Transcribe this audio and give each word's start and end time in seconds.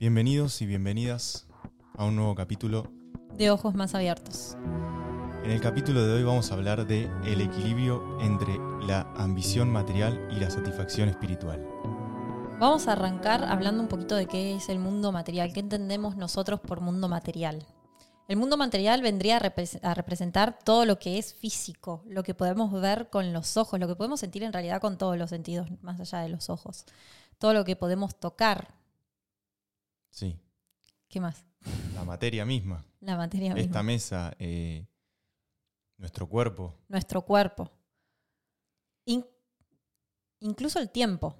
Bienvenidos 0.00 0.62
y 0.62 0.66
bienvenidas 0.66 1.46
a 1.94 2.06
un 2.06 2.16
nuevo 2.16 2.34
capítulo. 2.34 2.90
De 3.36 3.50
ojos 3.50 3.74
más 3.74 3.94
abiertos. 3.94 4.56
En 5.44 5.50
el 5.50 5.60
capítulo 5.60 6.06
de 6.06 6.14
hoy 6.14 6.22
vamos 6.22 6.50
a 6.50 6.54
hablar 6.54 6.86
de 6.86 7.10
el 7.26 7.42
equilibrio 7.42 8.18
entre 8.22 8.56
la 8.86 9.02
ambición 9.14 9.70
material 9.70 10.26
y 10.30 10.40
la 10.40 10.48
satisfacción 10.48 11.10
espiritual. 11.10 11.62
Vamos 12.58 12.88
a 12.88 12.92
arrancar 12.92 13.44
hablando 13.44 13.82
un 13.82 13.88
poquito 13.88 14.16
de 14.16 14.24
qué 14.24 14.56
es 14.56 14.70
el 14.70 14.78
mundo 14.78 15.12
material, 15.12 15.52
qué 15.52 15.60
entendemos 15.60 16.16
nosotros 16.16 16.60
por 16.60 16.80
mundo 16.80 17.06
material. 17.06 17.66
El 18.26 18.38
mundo 18.38 18.56
material 18.56 19.02
vendría 19.02 19.36
a, 19.36 19.40
repre- 19.40 19.80
a 19.82 19.92
representar 19.92 20.58
todo 20.64 20.86
lo 20.86 20.98
que 20.98 21.18
es 21.18 21.34
físico, 21.34 22.04
lo 22.06 22.22
que 22.22 22.32
podemos 22.32 22.72
ver 22.72 23.10
con 23.10 23.34
los 23.34 23.58
ojos, 23.58 23.78
lo 23.78 23.86
que 23.86 23.96
podemos 23.96 24.20
sentir 24.20 24.44
en 24.44 24.54
realidad 24.54 24.80
con 24.80 24.96
todos 24.96 25.18
los 25.18 25.28
sentidos, 25.28 25.68
más 25.82 26.00
allá 26.00 26.20
de 26.20 26.30
los 26.30 26.48
ojos. 26.48 26.86
Todo 27.38 27.52
lo 27.52 27.66
que 27.66 27.76
podemos 27.76 28.18
tocar. 28.18 28.79
Sí, 30.10 30.38
¿Qué 31.08 31.20
más? 31.20 31.44
la 31.94 32.04
materia 32.04 32.44
misma, 32.44 32.84
La 33.00 33.16
materia 33.16 33.54
misma. 33.54 33.60
esta 33.66 33.82
mesa, 33.82 34.32
eh, 34.38 34.86
nuestro 35.96 36.28
cuerpo. 36.28 36.74
nuestro 36.88 37.22
cuerpo. 37.22 37.70
In- 39.06 39.26
incluso 40.40 40.78
el 40.78 40.90
tiempo. 40.90 41.36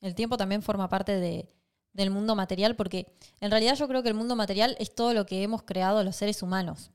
El 0.00 0.14
tiempo 0.14 0.36
también 0.36 0.62
forma 0.62 0.88
parte 0.88 1.18
de- 1.18 1.52
del 1.92 2.10
mundo 2.10 2.34
material 2.36 2.76
porque 2.76 3.16
en 3.40 3.50
realidad 3.50 3.74
yo 3.74 3.88
creo 3.88 4.02
que 4.02 4.08
el 4.08 4.14
mundo 4.14 4.36
material 4.36 4.76
es 4.78 4.94
todo 4.94 5.12
lo 5.14 5.26
que 5.26 5.42
hemos 5.42 5.62
creado 5.64 6.04
los 6.04 6.16
seres 6.16 6.42
humanos. 6.42 6.90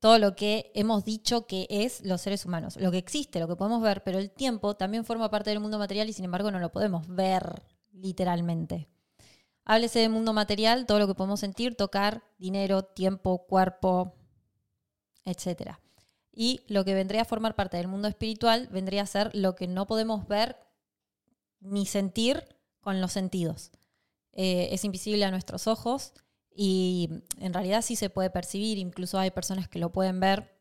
Todo 0.00 0.18
lo 0.18 0.34
que 0.36 0.70
hemos 0.74 1.04
dicho 1.04 1.46
que 1.46 1.66
es 1.70 2.04
los 2.04 2.20
seres 2.20 2.44
humanos. 2.44 2.76
Lo 2.76 2.90
que 2.90 2.98
existe, 2.98 3.38
lo 3.40 3.48
que 3.48 3.56
podemos 3.56 3.80
ver, 3.82 4.02
pero 4.02 4.18
el 4.18 4.30
tiempo 4.30 4.74
también 4.76 5.04
forma 5.04 5.30
parte 5.30 5.50
del 5.50 5.60
mundo 5.60 5.78
material 5.78 6.08
y 6.08 6.12
sin 6.12 6.24
embargo 6.24 6.50
no 6.50 6.58
lo 6.58 6.72
podemos 6.72 7.06
ver 7.08 7.62
literalmente. 7.92 8.88
Háblese 9.64 9.98
de 9.98 10.08
mundo 10.08 10.32
material, 10.32 10.86
todo 10.86 10.98
lo 10.98 11.06
que 11.06 11.14
podemos 11.14 11.40
sentir, 11.40 11.74
tocar, 11.74 12.22
dinero, 12.38 12.82
tiempo, 12.84 13.46
cuerpo, 13.46 14.14
etcétera. 15.24 15.80
Y 16.32 16.62
lo 16.66 16.84
que 16.84 16.94
vendría 16.94 17.22
a 17.22 17.26
formar 17.26 17.54
parte 17.54 17.76
del 17.76 17.88
mundo 17.88 18.08
espiritual 18.08 18.68
vendría 18.70 19.02
a 19.02 19.06
ser 19.06 19.30
lo 19.34 19.54
que 19.54 19.66
no 19.66 19.86
podemos 19.86 20.26
ver 20.28 20.56
ni 21.60 21.86
sentir 21.86 22.44
con 22.80 23.00
los 23.00 23.12
sentidos. 23.12 23.70
Eh, 24.32 24.68
es 24.72 24.84
invisible 24.84 25.24
a 25.24 25.30
nuestros 25.30 25.66
ojos 25.66 26.12
y 26.54 27.08
en 27.38 27.54
realidad 27.54 27.82
sí 27.82 27.96
se 27.96 28.10
puede 28.10 28.30
percibir, 28.30 28.78
incluso 28.78 29.18
hay 29.18 29.30
personas 29.30 29.68
que 29.68 29.78
lo 29.78 29.92
pueden 29.92 30.20
ver. 30.20 30.58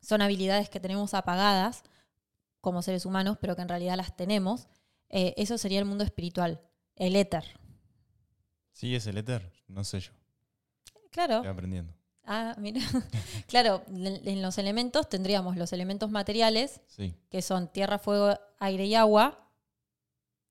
Son 0.00 0.22
habilidades 0.22 0.68
que 0.68 0.80
tenemos 0.80 1.14
apagadas 1.14 1.82
como 2.60 2.82
seres 2.82 3.06
humanos, 3.06 3.38
pero 3.40 3.56
que 3.56 3.62
en 3.62 3.68
realidad 3.68 3.96
las 3.96 4.16
tenemos. 4.16 4.68
Eh, 5.08 5.34
eso 5.36 5.58
sería 5.58 5.78
el 5.78 5.84
mundo 5.84 6.04
espiritual, 6.04 6.60
el 6.94 7.16
éter. 7.16 7.44
Sí, 8.76 8.94
es 8.94 9.06
el 9.06 9.16
éter, 9.16 9.50
no 9.68 9.84
sé 9.84 10.00
yo, 10.00 10.12
Claro. 11.10 11.36
estoy 11.36 11.50
aprendiendo. 11.50 11.94
Ah, 12.24 12.54
mira. 12.58 12.78
claro, 13.48 13.82
en 13.88 14.42
los 14.42 14.58
elementos 14.58 15.08
tendríamos 15.08 15.56
los 15.56 15.72
elementos 15.72 16.10
materiales, 16.10 16.82
Sí, 16.86 17.14
que 17.30 17.40
son 17.40 17.72
tierra, 17.72 17.98
fuego, 17.98 18.38
aire 18.58 18.84
y 18.84 18.94
agua, 18.94 19.48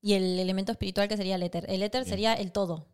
y 0.00 0.14
el 0.14 0.40
elemento 0.40 0.72
espiritual 0.72 1.06
que 1.06 1.16
sería 1.16 1.36
el 1.36 1.44
éter. 1.44 1.66
El 1.68 1.84
éter 1.84 2.02
Bien. 2.02 2.10
sería 2.10 2.34
el 2.34 2.50
todo. 2.50 2.78
Claro, 2.78 2.90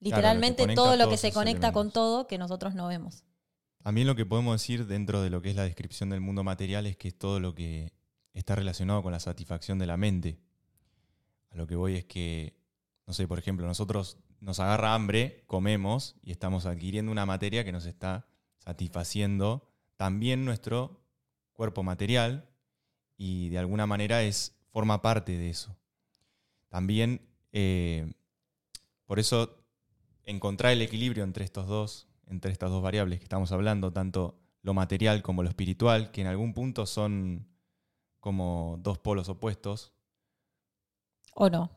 Literalmente 0.00 0.66
lo 0.66 0.74
todo 0.74 0.96
lo 0.96 1.08
que 1.08 1.16
se 1.16 1.32
conecta 1.32 1.72
con 1.72 1.90
todo 1.90 2.26
que 2.26 2.36
nosotros 2.36 2.74
no 2.74 2.88
vemos. 2.88 3.24
También 3.82 4.06
lo 4.06 4.14
que 4.16 4.26
podemos 4.26 4.60
decir 4.60 4.86
dentro 4.86 5.22
de 5.22 5.30
lo 5.30 5.40
que 5.40 5.48
es 5.48 5.56
la 5.56 5.62
descripción 5.64 6.10
del 6.10 6.20
mundo 6.20 6.44
material 6.44 6.86
es 6.86 6.98
que 6.98 7.08
es 7.08 7.16
todo 7.18 7.40
lo 7.40 7.54
que 7.54 7.94
está 8.34 8.54
relacionado 8.54 9.02
con 9.02 9.12
la 9.12 9.20
satisfacción 9.20 9.78
de 9.78 9.86
la 9.86 9.96
mente. 9.96 10.38
A 11.50 11.56
lo 11.56 11.66
que 11.66 11.74
voy 11.74 11.96
es 11.96 12.04
que, 12.04 12.54
no 13.06 13.14
sé, 13.14 13.26
por 13.26 13.38
ejemplo, 13.38 13.66
nosotros 13.66 14.18
nos 14.42 14.58
agarra 14.58 14.94
hambre, 14.94 15.44
comemos 15.46 16.16
y 16.22 16.32
estamos 16.32 16.66
adquiriendo 16.66 17.12
una 17.12 17.24
materia 17.24 17.64
que 17.64 17.70
nos 17.70 17.86
está 17.86 18.26
satisfaciendo 18.58 19.70
también 19.96 20.44
nuestro 20.44 21.00
cuerpo 21.52 21.84
material 21.84 22.50
y 23.16 23.50
de 23.50 23.58
alguna 23.58 23.86
manera 23.86 24.24
es, 24.24 24.58
forma 24.72 25.00
parte 25.00 25.38
de 25.38 25.48
eso. 25.48 25.76
También, 26.68 27.28
eh, 27.52 28.12
por 29.06 29.20
eso, 29.20 29.64
encontrar 30.24 30.72
el 30.72 30.82
equilibrio 30.82 31.22
entre 31.22 31.44
estos 31.44 31.68
dos, 31.68 32.08
entre 32.26 32.50
estas 32.50 32.70
dos 32.70 32.82
variables 32.82 33.20
que 33.20 33.24
estamos 33.24 33.52
hablando, 33.52 33.92
tanto 33.92 34.40
lo 34.62 34.74
material 34.74 35.22
como 35.22 35.44
lo 35.44 35.50
espiritual, 35.50 36.10
que 36.10 36.22
en 36.22 36.26
algún 36.26 36.52
punto 36.52 36.86
son 36.86 37.46
como 38.18 38.76
dos 38.80 38.98
polos 38.98 39.28
opuestos. 39.28 39.92
¿O 41.34 41.48
no? 41.48 41.70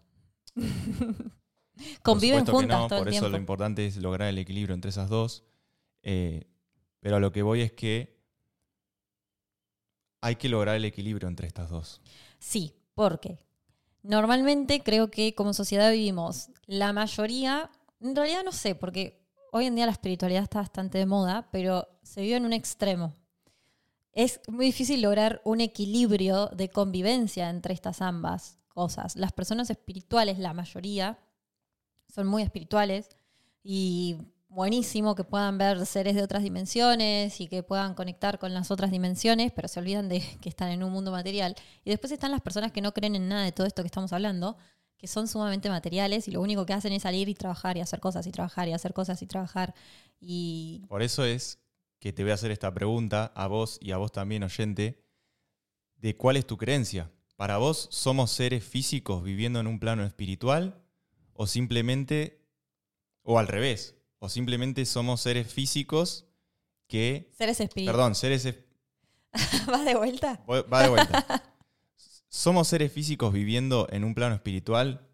Por 1.76 2.02
Conviven 2.02 2.46
que 2.46 2.52
juntas 2.52 2.80
no, 2.80 2.88
todo 2.88 3.00
por 3.00 3.08
el 3.08 3.14
eso 3.14 3.30
lo 3.30 3.38
importante 3.38 3.86
es 3.86 3.98
lograr 3.98 4.30
el 4.30 4.38
equilibrio 4.38 4.74
entre 4.74 4.90
esas 4.90 5.10
dos. 5.10 5.44
Eh, 6.04 6.48
pero 7.00 7.18
a 7.18 7.20
lo 7.20 7.32
que 7.32 7.42
voy 7.42 7.62
es 7.62 7.72
que 7.72 8.16
hay 10.22 10.38
que 10.38 10.50
lograr 10.50 10.76
el 10.76 10.86
equilibrio 10.86 11.28
entre 11.28 11.48
estas 11.48 11.70
dos. 11.70 12.02
Sí, 12.40 12.74
porque 12.94 13.46
normalmente 14.02 14.82
creo 14.82 15.12
que 15.12 15.36
como 15.36 15.54
sociedad 15.54 15.92
vivimos 15.92 16.50
la 16.66 16.94
mayoría, 16.94 17.70
en 18.00 18.16
realidad 18.16 18.44
no 18.44 18.52
sé, 18.52 18.74
porque 18.76 19.24
hoy 19.52 19.66
en 19.66 19.76
día 19.76 19.86
la 19.86 19.92
espiritualidad 19.92 20.44
está 20.44 20.60
bastante 20.60 20.98
de 20.98 21.06
moda, 21.06 21.48
pero 21.52 21.88
se 22.02 22.22
vive 22.22 22.38
en 22.38 22.46
un 22.46 22.54
extremo. 22.54 23.14
Es 24.14 24.40
muy 24.48 24.66
difícil 24.68 25.02
lograr 25.02 25.42
un 25.44 25.62
equilibrio 25.62 26.48
de 26.48 26.70
convivencia 26.70 27.50
entre 27.50 27.74
estas 27.74 28.02
ambas 28.02 28.58
cosas. 28.70 29.16
Las 29.16 29.32
personas 29.32 29.70
espirituales, 29.70 30.40
la 30.40 30.54
mayoría, 30.54 31.20
son 32.16 32.28
muy 32.28 32.44
espirituales 32.44 33.10
y 33.62 34.16
buenísimo 34.48 35.16
que 35.16 35.26
puedan 35.26 35.58
ver 35.58 35.86
seres 35.86 36.16
de 36.16 36.24
otras 36.24 36.44
dimensiones 36.44 37.42
y 37.42 37.48
que 37.48 37.62
puedan 37.62 37.94
conectar 37.94 38.40
con 38.40 38.54
las 38.54 38.72
otras 38.72 38.90
dimensiones, 38.90 39.52
pero 39.52 39.68
se 39.68 39.82
olvidan 39.82 40.08
de 40.08 40.22
que 40.42 40.48
están 40.48 40.72
en 40.72 40.82
un 40.82 40.94
mundo 40.94 41.12
material. 41.12 41.56
Y 41.84 41.90
después 41.90 42.14
están 42.14 42.32
las 42.32 42.40
personas 42.40 42.72
que 42.72 42.82
no 42.82 42.94
creen 42.94 43.16
en 43.16 43.28
nada 43.28 43.44
de 43.44 43.52
todo 43.52 43.68
esto 43.68 43.84
que 43.84 43.88
estamos 43.88 44.14
hablando, 44.14 44.56
que 44.98 45.08
son 45.08 45.28
sumamente 45.28 45.70
materiales 45.70 46.30
y 46.30 46.32
lo 46.32 46.40
único 46.40 46.66
que 46.66 46.72
hacen 46.72 46.94
es 46.94 47.04
salir 47.04 47.28
y 47.28 47.34
trabajar 47.34 47.76
y 47.76 47.82
hacer 47.82 48.00
cosas 48.00 48.26
y 48.28 48.32
trabajar 48.32 48.70
y 48.70 48.72
hacer 48.74 48.94
cosas 48.94 49.22
y 49.22 49.28
trabajar. 49.28 49.76
Y 50.22 50.86
Por 50.88 51.04
eso 51.04 51.26
es 51.26 51.60
que 52.00 52.14
te 52.14 52.24
voy 52.24 52.32
a 52.32 52.36
hacer 52.36 52.52
esta 52.52 52.74
pregunta 52.74 53.34
a 53.36 53.48
vos 53.48 53.78
y 53.82 53.92
a 53.92 53.98
vos 53.98 54.14
también, 54.14 54.44
oyente, 54.44 55.04
de 55.98 56.16
cuál 56.16 56.38
es 56.38 56.48
tu 56.48 56.56
creencia. 56.56 57.12
¿Para 57.36 57.58
vos 57.58 57.90
somos 57.92 58.32
seres 58.32 58.64
físicos 58.64 59.22
viviendo 59.22 59.60
en 59.60 59.68
un 59.68 59.80
plano 59.80 60.06
espiritual 60.06 60.85
o 61.38 61.48
simplemente, 61.48 62.42
o 63.24 63.38
al 63.40 63.48
revés, 63.48 63.96
o 64.20 64.30
simplemente 64.30 64.86
somos 64.86 65.22
seres 65.22 65.52
físicos 65.52 66.26
que, 66.88 67.30
seres 67.38 67.60
espirituales. 67.60 67.96
perdón, 67.96 68.16
seres, 68.16 68.46
es- 68.46 68.56
¿Vas 69.68 69.84
de 69.86 69.96
vuelta? 69.96 70.44
va 70.50 70.82
de 70.84 70.90
vuelta. 70.90 71.44
¿Somos 72.30 72.68
seres 72.70 72.92
físicos 72.92 73.32
viviendo 73.34 73.88
en 73.92 74.04
un 74.04 74.14
plano 74.16 74.36
espiritual? 74.36 75.08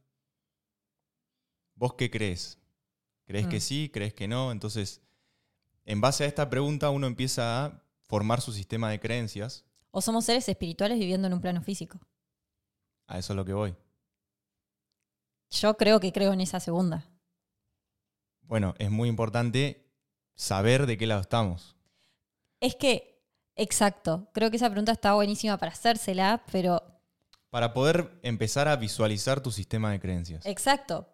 ¿Vos 1.76 1.94
qué 1.96 2.10
crees? 2.12 2.60
¿Crees 3.26 3.48
que 3.48 3.58
Mm. 3.58 3.62
sí? 3.62 3.90
¿Crees 3.94 4.14
que 4.14 4.28
no? 4.28 4.52
Entonces, 4.52 5.02
en 5.86 6.02
base 6.02 6.24
a 6.24 6.28
esta 6.28 6.50
pregunta 6.50 6.90
uno 6.90 7.08
empieza 7.08 7.66
a 7.66 7.84
formar 8.04 8.42
su 8.42 8.52
sistema 8.54 8.90
de 8.90 9.00
creencias. 9.00 9.66
¿O 9.92 10.02
somos 10.02 10.26
seres 10.26 10.48
espirituales 10.48 11.00
viviendo 11.00 11.28
en 11.28 11.34
un 11.34 11.42
plano 11.42 11.62
físico? 11.62 12.00
A 13.08 13.18
eso 13.20 13.34
es 13.34 13.38
lo 13.38 13.46
que 13.46 13.54
voy. 13.54 13.76
Yo 15.52 15.76
creo 15.78 16.00
que 16.00 16.12
creo 16.12 16.34
en 16.34 16.42
esa 16.42 16.60
segunda. 16.60 17.06
Bueno, 18.42 18.74
es 18.80 18.90
muy 18.90 19.10
importante 19.10 19.86
saber 20.36 20.86
de 20.86 20.98
qué 20.98 21.06
lado 21.08 21.22
estamos. 21.22 21.76
Es 22.60 22.76
que, 22.76 23.22
exacto, 23.56 24.30
creo 24.34 24.50
que 24.50 24.58
esa 24.58 24.70
pregunta 24.70 24.92
está 24.94 25.14
buenísima 25.14 25.58
para 25.58 25.72
hacérsela, 25.72 26.44
pero 26.52 26.82
Para 27.50 27.74
poder 27.74 28.20
empezar 28.24 28.68
a 28.68 28.76
visualizar 28.78 29.42
tu 29.42 29.52
sistema 29.52 29.92
de 29.92 30.00
creencias. 30.00 30.46
exacto, 30.46 31.08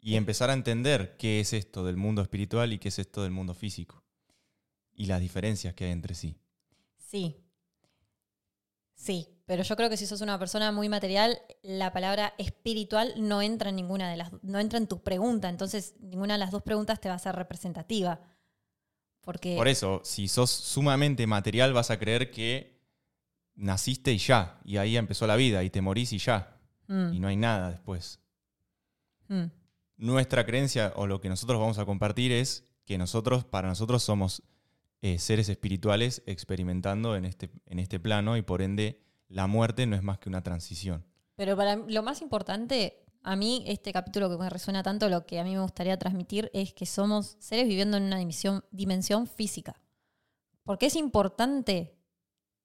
Y 0.00 0.16
empezar 0.16 0.50
a 0.50 0.52
entender 0.52 1.16
qué 1.16 1.40
es 1.40 1.52
esto 1.52 1.84
del 1.84 1.96
mundo 1.96 2.22
espiritual 2.22 2.72
y 2.72 2.78
qué 2.78 2.88
es 2.88 2.98
esto 2.98 3.22
del 3.22 3.30
mundo 3.32 3.54
físico. 3.54 4.02
Y 4.94 5.06
las 5.06 5.20
diferencias 5.20 5.74
que 5.74 5.84
hay 5.84 5.92
entre 5.92 6.14
sí. 6.14 6.36
sí. 6.98 7.36
Sí, 8.94 9.28
pero 9.46 9.62
yo 9.62 9.76
creo 9.76 9.88
que 9.88 9.96
si 9.96 10.06
sos 10.06 10.20
una 10.20 10.38
persona 10.38 10.72
muy 10.72 10.88
material, 10.88 11.40
la 11.62 11.92
palabra 11.92 12.34
espiritual 12.36 13.14
no 13.16 13.42
entra 13.42 13.70
en 13.70 13.76
ninguna 13.76 14.10
de 14.10 14.16
las 14.16 14.32
no 14.42 14.58
entra 14.58 14.78
en 14.78 14.88
tu 14.88 15.02
pregunta, 15.02 15.48
entonces 15.48 15.94
ninguna 16.00 16.34
de 16.34 16.38
las 16.38 16.50
dos 16.50 16.62
preguntas 16.62 17.00
te 17.00 17.08
va 17.08 17.14
a 17.14 17.18
ser 17.18 17.34
representativa. 17.36 18.20
Porque 19.20 19.56
Por 19.56 19.66
eso, 19.68 20.00
si 20.04 20.28
sos 20.28 20.50
sumamente 20.50 21.26
material, 21.26 21.72
vas 21.72 21.90
a 21.90 21.98
creer 21.98 22.30
que 22.30 22.80
naciste 23.56 24.12
y 24.12 24.18
ya. 24.18 24.60
Y 24.64 24.76
ahí 24.76 24.96
empezó 24.96 25.26
la 25.26 25.34
vida 25.34 25.64
y 25.64 25.70
te 25.70 25.80
morís 25.80 26.12
y 26.12 26.18
ya. 26.18 26.60
Mm, 26.86 27.12
Y 27.14 27.20
no 27.20 27.28
hay 27.28 27.36
nada 27.36 27.70
después. 27.70 28.20
mm. 29.28 29.46
Nuestra 29.98 30.44
creencia 30.44 30.92
o 30.94 31.06
lo 31.06 31.20
que 31.20 31.28
nosotros 31.28 31.58
vamos 31.58 31.78
a 31.78 31.86
compartir 31.86 32.30
es 32.30 32.68
que 32.84 32.98
nosotros, 32.98 33.44
para 33.44 33.66
nosotros, 33.66 34.02
somos 34.02 34.42
eh, 35.00 35.18
seres 35.18 35.48
espirituales 35.48 36.22
experimentando 36.26 37.16
en 37.16 37.24
este, 37.24 37.50
en 37.66 37.78
este 37.78 37.98
plano 37.98 38.36
y 38.36 38.42
por 38.42 38.60
ende 38.60 39.05
la 39.28 39.46
muerte 39.46 39.86
no 39.86 39.96
es 39.96 40.02
más 40.02 40.18
que 40.18 40.28
una 40.28 40.42
transición. 40.42 41.04
Pero 41.34 41.56
para 41.56 41.76
lo 41.76 42.02
más 42.02 42.22
importante, 42.22 43.04
a 43.22 43.36
mí 43.36 43.64
este 43.66 43.92
capítulo 43.92 44.30
que 44.30 44.38
me 44.38 44.48
resuena 44.48 44.82
tanto, 44.82 45.08
lo 45.08 45.26
que 45.26 45.38
a 45.40 45.44
mí 45.44 45.54
me 45.54 45.60
gustaría 45.60 45.98
transmitir 45.98 46.50
es 46.54 46.72
que 46.72 46.86
somos 46.86 47.36
seres 47.40 47.66
viviendo 47.68 47.96
en 47.96 48.04
una 48.04 48.18
dimensión, 48.18 48.64
dimensión 48.70 49.26
física. 49.26 49.80
Porque 50.62 50.86
es 50.86 50.96
importante 50.96 51.96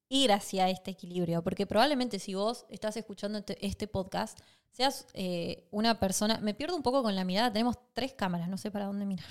ir 0.08 0.32
hacia 0.32 0.70
este 0.70 0.92
equilibrio, 0.92 1.44
porque 1.44 1.66
probablemente 1.66 2.20
si 2.20 2.36
vos 2.36 2.66
estás 2.70 2.98
escuchando 2.98 3.40
este, 3.40 3.66
este 3.66 3.88
podcast, 3.88 4.40
seas 4.72 5.08
eh, 5.14 5.68
una 5.72 6.00
persona, 6.00 6.40
me 6.42 6.54
pierdo 6.54 6.76
un 6.76 6.84
poco 6.84 7.02
con 7.02 7.16
la 7.16 7.24
mirada, 7.24 7.52
tenemos 7.52 7.78
tres 7.94 8.14
cámaras, 8.14 8.50
no 8.50 8.58
sé 8.58 8.72
para 8.72 8.86
dónde 8.86 9.06
mirar. 9.06 9.26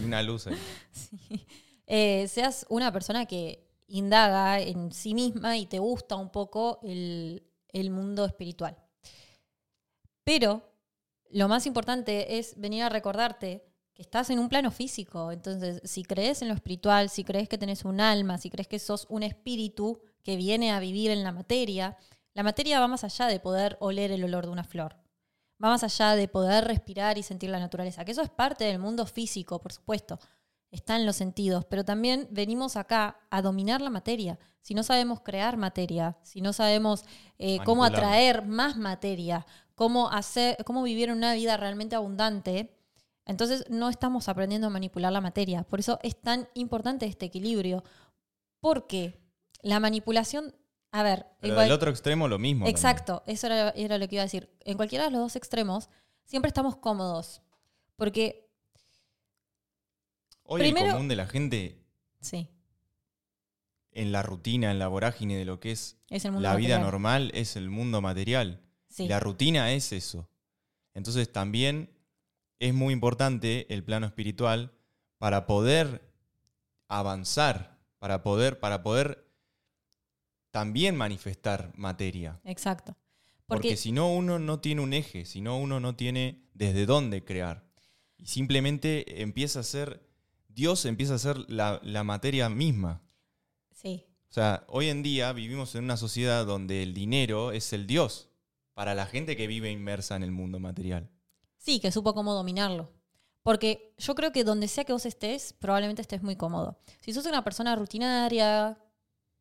Y 0.00 0.04
una 0.04 0.22
luz 0.22 0.46
ahí. 0.46 0.56
Sí. 0.92 1.46
Eh, 1.88 2.26
seas 2.28 2.66
una 2.68 2.92
persona 2.92 3.26
que 3.26 3.65
indaga 3.88 4.60
en 4.60 4.92
sí 4.92 5.14
misma 5.14 5.56
y 5.56 5.66
te 5.66 5.78
gusta 5.78 6.16
un 6.16 6.30
poco 6.30 6.80
el, 6.82 7.42
el 7.68 7.90
mundo 7.90 8.24
espiritual. 8.24 8.76
Pero 10.24 10.62
lo 11.30 11.48
más 11.48 11.66
importante 11.66 12.38
es 12.38 12.58
venir 12.58 12.82
a 12.82 12.88
recordarte 12.88 13.64
que 13.94 14.02
estás 14.02 14.28
en 14.30 14.38
un 14.38 14.48
plano 14.48 14.70
físico. 14.70 15.32
Entonces, 15.32 15.80
si 15.84 16.02
crees 16.04 16.42
en 16.42 16.48
lo 16.48 16.54
espiritual, 16.54 17.08
si 17.08 17.24
crees 17.24 17.48
que 17.48 17.58
tenés 17.58 17.84
un 17.84 18.00
alma, 18.00 18.38
si 18.38 18.50
crees 18.50 18.68
que 18.68 18.78
sos 18.78 19.06
un 19.08 19.22
espíritu 19.22 20.00
que 20.22 20.36
viene 20.36 20.72
a 20.72 20.80
vivir 20.80 21.10
en 21.10 21.22
la 21.22 21.32
materia, 21.32 21.96
la 22.34 22.42
materia 22.42 22.78
va 22.78 22.88
más 22.88 23.04
allá 23.04 23.26
de 23.26 23.40
poder 23.40 23.78
oler 23.80 24.12
el 24.12 24.22
olor 24.22 24.44
de 24.44 24.52
una 24.52 24.64
flor. 24.64 24.96
Va 25.62 25.70
más 25.70 25.82
allá 25.82 26.14
de 26.14 26.28
poder 26.28 26.64
respirar 26.64 27.16
y 27.16 27.22
sentir 27.22 27.48
la 27.48 27.58
naturaleza, 27.58 28.04
que 28.04 28.12
eso 28.12 28.20
es 28.20 28.28
parte 28.28 28.64
del 28.64 28.78
mundo 28.78 29.06
físico, 29.06 29.58
por 29.58 29.72
supuesto. 29.72 30.18
Está 30.76 30.96
en 30.96 31.06
los 31.06 31.16
sentidos, 31.16 31.64
pero 31.64 31.86
también 31.86 32.28
venimos 32.30 32.76
acá 32.76 33.18
a 33.30 33.40
dominar 33.40 33.80
la 33.80 33.88
materia. 33.88 34.38
Si 34.60 34.74
no 34.74 34.82
sabemos 34.82 35.20
crear 35.20 35.56
materia, 35.56 36.18
si 36.22 36.42
no 36.42 36.52
sabemos 36.52 37.06
eh, 37.38 37.60
cómo 37.64 37.82
atraer 37.82 38.44
más 38.44 38.76
materia, 38.76 39.46
cómo, 39.74 40.10
hacer, 40.10 40.58
cómo 40.66 40.82
vivir 40.82 41.10
una 41.10 41.32
vida 41.32 41.56
realmente 41.56 41.96
abundante, 41.96 42.76
entonces 43.24 43.64
no 43.70 43.88
estamos 43.88 44.28
aprendiendo 44.28 44.66
a 44.66 44.70
manipular 44.70 45.10
la 45.10 45.22
materia. 45.22 45.62
Por 45.62 45.80
eso 45.80 45.98
es 46.02 46.20
tan 46.20 46.46
importante 46.52 47.06
este 47.06 47.24
equilibrio. 47.24 47.82
Porque 48.60 49.18
la 49.62 49.80
manipulación, 49.80 50.54
a 50.92 51.02
ver, 51.02 51.24
Pero 51.40 51.58
del 51.58 51.72
otro 51.72 51.90
extremo 51.90 52.28
lo 52.28 52.38
mismo. 52.38 52.66
también. 52.66 52.76
Exacto, 52.76 53.22
eso 53.24 53.46
era, 53.46 53.70
era 53.70 53.96
lo 53.96 54.06
que 54.08 54.16
iba 54.16 54.22
a 54.22 54.26
decir. 54.26 54.50
En 54.60 54.76
cualquiera 54.76 55.06
de 55.06 55.10
los 55.10 55.22
dos 55.22 55.36
extremos, 55.36 55.88
siempre 56.26 56.48
estamos 56.50 56.76
cómodos. 56.76 57.40
Porque, 57.96 58.45
Hoy 60.46 60.60
Primero- 60.60 60.86
el 60.86 60.92
común 60.92 61.08
de 61.08 61.16
la 61.16 61.26
gente 61.26 61.82
sí, 62.20 62.48
en 63.92 64.12
la 64.12 64.22
rutina, 64.22 64.70
en 64.70 64.78
la 64.78 64.88
vorágine 64.88 65.36
de 65.36 65.44
lo 65.44 65.58
que 65.60 65.72
es 65.72 65.98
la 66.10 66.30
vida 66.30 66.76
material. 66.76 66.80
normal, 66.82 67.30
es 67.34 67.56
el 67.56 67.70
mundo 67.70 68.00
material. 68.00 68.62
Sí, 68.88 69.08
la 69.08 69.20
rutina 69.20 69.72
es 69.72 69.92
eso. 69.92 70.28
Entonces 70.94 71.30
también 71.32 71.90
es 72.58 72.72
muy 72.74 72.92
importante 72.92 73.72
el 73.72 73.82
plano 73.84 74.06
espiritual 74.06 74.72
para 75.18 75.46
poder 75.46 76.10
avanzar, 76.88 77.78
para 77.98 78.22
poder, 78.22 78.60
para 78.60 78.82
poder 78.82 79.26
también 80.50 80.96
manifestar 80.96 81.72
materia. 81.76 82.40
exacto. 82.44 82.96
Porque, 83.46 83.68
Porque, 83.68 83.76
si 83.76 83.92
no, 83.92 84.12
uno 84.12 84.38
no 84.40 84.58
tiene 84.60 84.80
un 84.80 84.92
eje, 84.92 85.24
si 85.24 85.40
no, 85.40 85.58
uno 85.58 85.78
no 85.78 85.94
tiene 85.94 86.42
desde 86.54 86.84
dónde 86.84 87.24
crear. 87.24 87.64
Y 88.16 88.26
simplemente 88.26 89.22
empieza 89.22 89.60
a 89.60 89.62
ser, 89.62 90.04
Dios 90.56 90.86
empieza 90.86 91.14
a 91.14 91.18
ser 91.18 91.36
la, 91.50 91.80
la 91.84 92.02
materia 92.02 92.48
misma. 92.48 93.02
sí, 93.72 94.04
O 94.30 94.32
sea, 94.32 94.64
hoy 94.68 94.88
en 94.88 95.02
día 95.02 95.32
vivimos 95.34 95.74
en 95.74 95.84
una 95.84 95.98
sociedad 95.98 96.46
donde 96.46 96.82
el 96.82 96.94
dinero 96.94 97.52
es 97.52 97.74
el 97.74 97.86
Dios 97.86 98.30
para 98.72 98.94
la 98.94 99.04
gente 99.04 99.36
que 99.36 99.46
vive 99.46 99.70
inmersa 99.70 100.16
en 100.16 100.22
el 100.22 100.32
mundo 100.32 100.58
material. 100.58 101.10
sí, 101.58 101.78
que 101.78 101.92
supo 101.92 102.14
cómo 102.14 102.32
dominarlo. 102.32 102.88
Porque 103.42 103.94
yo 103.98 104.14
creo 104.14 104.32
que 104.32 104.44
donde 104.44 104.66
sea 104.66 104.84
que 104.84 104.92
vos 104.94 105.04
estés, 105.06 105.52
probablemente 105.52 106.00
estés 106.02 106.22
muy 106.22 106.36
cómodo. 106.36 106.78
Si 107.00 107.12
sos 107.12 107.26
una 107.26 107.44
persona 107.44 107.76
rutinaria, 107.76 108.78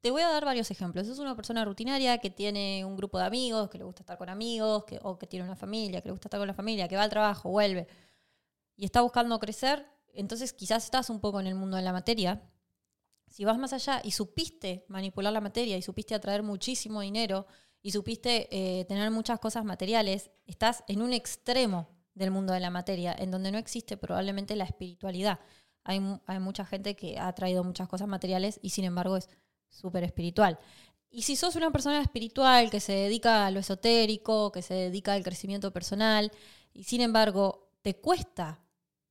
te 0.02 0.12
voy 0.12 0.22
a 0.22 0.30
dar 0.30 0.44
varios 0.46 0.70
ejemplos. 0.70 1.06
Si 1.06 1.12
sos 1.12 1.20
una 1.20 1.36
persona 1.36 1.64
rutinaria 1.66 2.18
que 2.20 2.30
tiene 2.30 2.84
un 2.86 2.98
grupo 2.98 3.18
de 3.20 3.26
amigos, 3.26 3.70
que 3.70 3.78
le 3.78 3.86
gusta 3.86 4.02
estar 4.04 4.18
con 4.18 4.30
amigos, 4.30 4.84
que, 4.84 5.00
o 5.02 5.18
que 5.18 5.28
tiene 5.28 5.46
una 5.46 5.56
familia, 5.56 6.02
que 6.02 6.10
le 6.10 6.12
gusta 6.12 6.28
estar 6.28 6.40
con 6.40 6.48
la 6.48 6.54
familia, 6.54 6.88
que 6.90 6.98
va 6.98 7.04
al 7.04 7.10
trabajo, 7.10 7.50
vuelve, 7.50 7.88
y 8.76 8.86
está 8.86 9.02
buscando 9.02 9.40
crecer, 9.40 9.88
entonces 10.16 10.54
quizás 10.54 10.86
estás 10.86 11.10
un 11.10 11.20
poco 11.20 11.40
en 11.40 11.48
el 11.48 11.56
mundo 11.56 11.78
de 11.78 11.84
la 11.84 11.94
materia. 11.94 12.42
Si 13.30 13.44
vas 13.46 13.58
más 13.58 13.74
allá 13.74 14.02
y 14.04 14.12
supiste 14.12 14.86
manipular 14.88 15.34
la 15.34 15.42
materia 15.42 15.78
y 15.78 15.82
supiste 15.82 16.16
atraer 16.16 16.44
muchísimo 16.44 17.02
dinero 17.02 17.48
y 17.82 17.92
supiste 17.92 18.48
eh, 18.52 18.86
tener 18.86 19.12
muchas 19.12 19.40
cosas 19.40 19.66
materiales, 19.66 20.32
estás 20.46 20.84
en 20.88 21.02
un 21.02 21.14
extremo 21.14 21.90
del 22.14 22.32
mundo 22.32 22.54
de 22.54 22.60
la 22.60 22.70
materia, 22.70 23.16
en 23.18 23.30
donde 23.30 23.52
no 23.52 23.58
existe 23.58 23.98
probablemente 23.98 24.56
la 24.56 24.64
espiritualidad. 24.64 25.40
Hay, 25.84 26.02
hay 26.26 26.40
mucha 26.40 26.66
gente 26.66 26.96
que 26.96 27.20
ha 27.20 27.34
traído 27.34 27.64
muchas 27.64 27.88
cosas 27.88 28.08
materiales 28.08 28.60
y 28.62 28.70
sin 28.72 28.86
embargo 28.86 29.18
es 29.18 29.30
súper 29.70 30.04
espiritual. 30.04 30.58
Y 31.10 31.22
si 31.22 31.36
sos 31.36 31.56
una 31.56 31.72
persona 31.72 32.02
espiritual 32.02 32.70
que 32.70 32.80
se 32.80 32.94
dedica 32.94 33.46
a 33.46 33.52
lo 33.52 33.60
esotérico, 33.60 34.52
que 34.52 34.62
se 34.62 34.74
dedica 34.74 35.14
al 35.14 35.24
crecimiento 35.24 35.72
personal, 35.72 36.32
y 36.74 36.84
sin 36.84 37.02
embargo 37.02 37.70
te 37.82 37.96
cuesta 37.96 38.66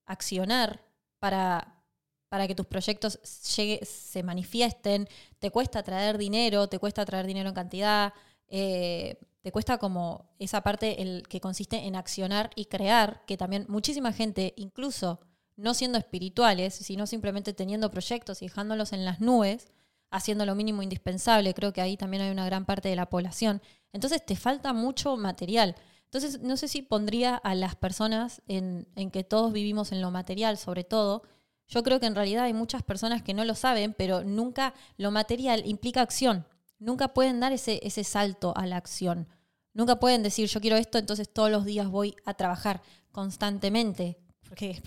accionar 0.04 0.83
para, 1.24 1.82
para 2.28 2.46
que 2.46 2.54
tus 2.54 2.66
proyectos 2.66 3.18
llegue- 3.56 3.82
se 3.86 4.22
manifiesten, 4.22 5.08
te 5.38 5.50
cuesta 5.50 5.82
traer 5.82 6.18
dinero, 6.18 6.68
te 6.68 6.78
cuesta 6.78 7.06
traer 7.06 7.26
dinero 7.26 7.48
en 7.48 7.54
cantidad, 7.54 8.12
eh, 8.46 9.16
te 9.40 9.50
cuesta 9.50 9.78
como 9.78 10.34
esa 10.38 10.60
parte 10.60 11.00
el, 11.00 11.22
que 11.26 11.40
consiste 11.40 11.76
en 11.86 11.96
accionar 11.96 12.50
y 12.56 12.66
crear, 12.66 13.24
que 13.26 13.38
también 13.38 13.64
muchísima 13.68 14.12
gente, 14.12 14.52
incluso 14.56 15.18
no 15.56 15.72
siendo 15.72 15.96
espirituales, 15.96 16.74
sino 16.74 17.06
simplemente 17.06 17.54
teniendo 17.54 17.90
proyectos 17.90 18.42
y 18.42 18.46
dejándolos 18.48 18.92
en 18.92 19.06
las 19.06 19.20
nubes, 19.20 19.68
haciendo 20.10 20.44
lo 20.44 20.54
mínimo 20.54 20.82
indispensable, 20.82 21.54
creo 21.54 21.72
que 21.72 21.80
ahí 21.80 21.96
también 21.96 22.22
hay 22.22 22.30
una 22.30 22.44
gran 22.44 22.66
parte 22.66 22.90
de 22.90 22.96
la 22.96 23.08
población. 23.08 23.62
Entonces 23.94 24.20
te 24.26 24.36
falta 24.36 24.74
mucho 24.74 25.16
material. 25.16 25.74
Entonces 26.14 26.42
no 26.42 26.56
sé 26.56 26.68
si 26.68 26.80
pondría 26.80 27.34
a 27.34 27.56
las 27.56 27.74
personas 27.74 28.40
en, 28.46 28.86
que 29.10 29.24
todos 29.24 29.52
vivimos 29.52 29.90
en 29.90 30.00
lo 30.00 30.12
material, 30.12 30.58
sobre 30.58 30.84
todo. 30.84 31.24
Yo 31.66 31.82
creo 31.82 31.98
que 31.98 32.06
en 32.06 32.14
realidad 32.14 32.44
hay 32.44 32.52
muchas 32.52 32.84
personas 32.84 33.24
que 33.24 33.34
no 33.34 33.44
lo 33.44 33.56
saben, 33.56 33.94
pero 33.94 34.22
nunca 34.22 34.74
lo 34.96 35.10
material 35.10 35.66
implica 35.66 36.02
acción. 36.02 36.46
Nunca 36.78 37.14
pueden 37.14 37.40
dar 37.40 37.52
ese, 37.52 37.80
ese 37.82 38.04
salto 38.04 38.56
a 38.56 38.64
la 38.64 38.76
acción. 38.76 39.26
Nunca 39.72 39.98
pueden 39.98 40.22
decir 40.22 40.48
yo 40.48 40.60
quiero 40.60 40.76
esto, 40.76 40.98
entonces 40.98 41.32
todos 41.32 41.50
los 41.50 41.64
días 41.64 41.88
voy 41.88 42.14
a 42.24 42.34
trabajar 42.34 42.80
constantemente. 43.10 44.16
Porque, 44.48 44.80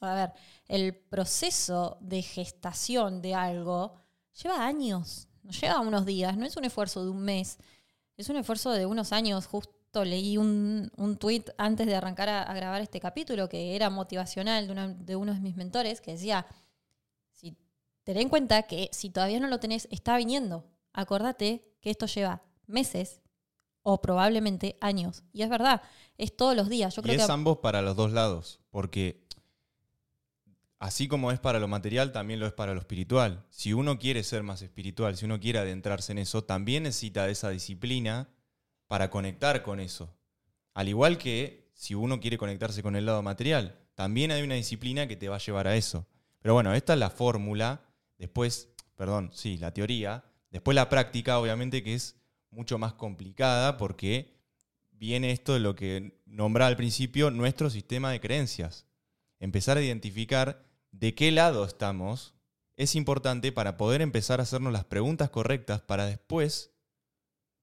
a 0.00 0.14
ver, 0.14 0.32
el 0.66 0.96
proceso 0.96 1.98
de 2.00 2.22
gestación 2.22 3.20
de 3.20 3.34
algo 3.34 3.96
lleva 4.42 4.64
años, 4.64 5.28
no 5.42 5.50
lleva 5.50 5.80
unos 5.80 6.06
días, 6.06 6.38
no 6.38 6.46
es 6.46 6.56
un 6.56 6.64
esfuerzo 6.64 7.04
de 7.04 7.10
un 7.10 7.20
mes, 7.20 7.58
es 8.16 8.30
un 8.30 8.36
esfuerzo 8.36 8.72
de 8.72 8.86
unos 8.86 9.12
años. 9.12 9.46
Justo 9.88 10.04
leí 10.04 10.36
un, 10.36 10.92
un 10.98 11.16
tweet 11.16 11.44
antes 11.56 11.86
de 11.86 11.94
arrancar 11.96 12.28
a, 12.28 12.42
a 12.42 12.52
grabar 12.52 12.82
este 12.82 13.00
capítulo 13.00 13.48
que 13.48 13.74
era 13.74 13.88
motivacional 13.88 14.66
de, 14.66 14.72
una- 14.72 14.88
de 14.88 15.16
uno 15.16 15.32
de 15.32 15.40
mis 15.40 15.56
mentores 15.56 16.02
que 16.02 16.10
decía, 16.12 16.44
si 17.32 17.56
ten 18.04 18.18
en 18.18 18.28
cuenta 18.28 18.64
que 18.64 18.90
si 18.92 19.08
todavía 19.08 19.40
no 19.40 19.48
lo 19.48 19.60
tenés, 19.60 19.88
está 19.90 20.18
viniendo. 20.18 20.66
Acordate 20.92 21.72
que 21.80 21.88
esto 21.88 22.04
lleva 22.04 22.42
meses 22.66 23.22
o 23.82 24.02
probablemente 24.02 24.76
años. 24.82 25.22
Y 25.32 25.40
es 25.40 25.48
verdad, 25.48 25.80
es 26.18 26.36
todos 26.36 26.54
los 26.54 26.68
días. 26.68 26.94
Yo 26.94 27.00
y 27.02 27.12
es 27.12 27.26
que 27.26 27.32
ambos 27.32 27.56
para 27.58 27.80
los 27.80 27.96
dos 27.96 28.12
lados, 28.12 28.60
porque 28.68 29.24
así 30.80 31.08
como 31.08 31.32
es 31.32 31.40
para 31.40 31.60
lo 31.60 31.66
material, 31.68 32.12
también 32.12 32.40
lo 32.40 32.46
es 32.46 32.52
para 32.52 32.74
lo 32.74 32.80
espiritual. 32.80 33.46
Si 33.48 33.72
uno 33.72 33.98
quiere 33.98 34.22
ser 34.22 34.42
más 34.42 34.60
espiritual, 34.60 35.16
si 35.16 35.24
uno 35.24 35.40
quiere 35.40 35.60
adentrarse 35.60 36.12
en 36.12 36.18
eso, 36.18 36.44
también 36.44 36.82
necesita 36.82 37.24
de 37.24 37.32
esa 37.32 37.48
disciplina 37.48 38.28
para 38.88 39.10
conectar 39.10 39.62
con 39.62 39.78
eso. 39.78 40.12
Al 40.74 40.88
igual 40.88 41.18
que 41.18 41.70
si 41.74 41.94
uno 41.94 42.18
quiere 42.18 42.38
conectarse 42.38 42.82
con 42.82 42.96
el 42.96 43.06
lado 43.06 43.22
material, 43.22 43.78
también 43.94 44.32
hay 44.32 44.42
una 44.42 44.56
disciplina 44.56 45.06
que 45.06 45.16
te 45.16 45.28
va 45.28 45.36
a 45.36 45.40
llevar 45.40 45.68
a 45.68 45.76
eso. 45.76 46.08
Pero 46.40 46.54
bueno, 46.54 46.74
esta 46.74 46.94
es 46.94 46.98
la 46.98 47.10
fórmula, 47.10 47.82
después, 48.16 48.70
perdón, 48.96 49.30
sí, 49.32 49.58
la 49.58 49.72
teoría, 49.72 50.24
después 50.50 50.74
la 50.74 50.88
práctica, 50.88 51.38
obviamente 51.38 51.82
que 51.82 51.94
es 51.94 52.16
mucho 52.50 52.78
más 52.78 52.94
complicada 52.94 53.76
porque 53.76 54.38
viene 54.90 55.30
esto 55.30 55.54
de 55.54 55.60
lo 55.60 55.76
que 55.76 56.20
nombraba 56.26 56.68
al 56.68 56.76
principio 56.76 57.30
nuestro 57.30 57.70
sistema 57.70 58.10
de 58.10 58.20
creencias. 58.20 58.86
Empezar 59.38 59.76
a 59.76 59.82
identificar 59.82 60.64
de 60.90 61.14
qué 61.14 61.30
lado 61.30 61.64
estamos 61.64 62.34
es 62.76 62.94
importante 62.94 63.52
para 63.52 63.76
poder 63.76 64.02
empezar 64.02 64.40
a 64.40 64.44
hacernos 64.44 64.72
las 64.72 64.84
preguntas 64.84 65.30
correctas 65.30 65.80
para 65.80 66.06
después 66.06 66.72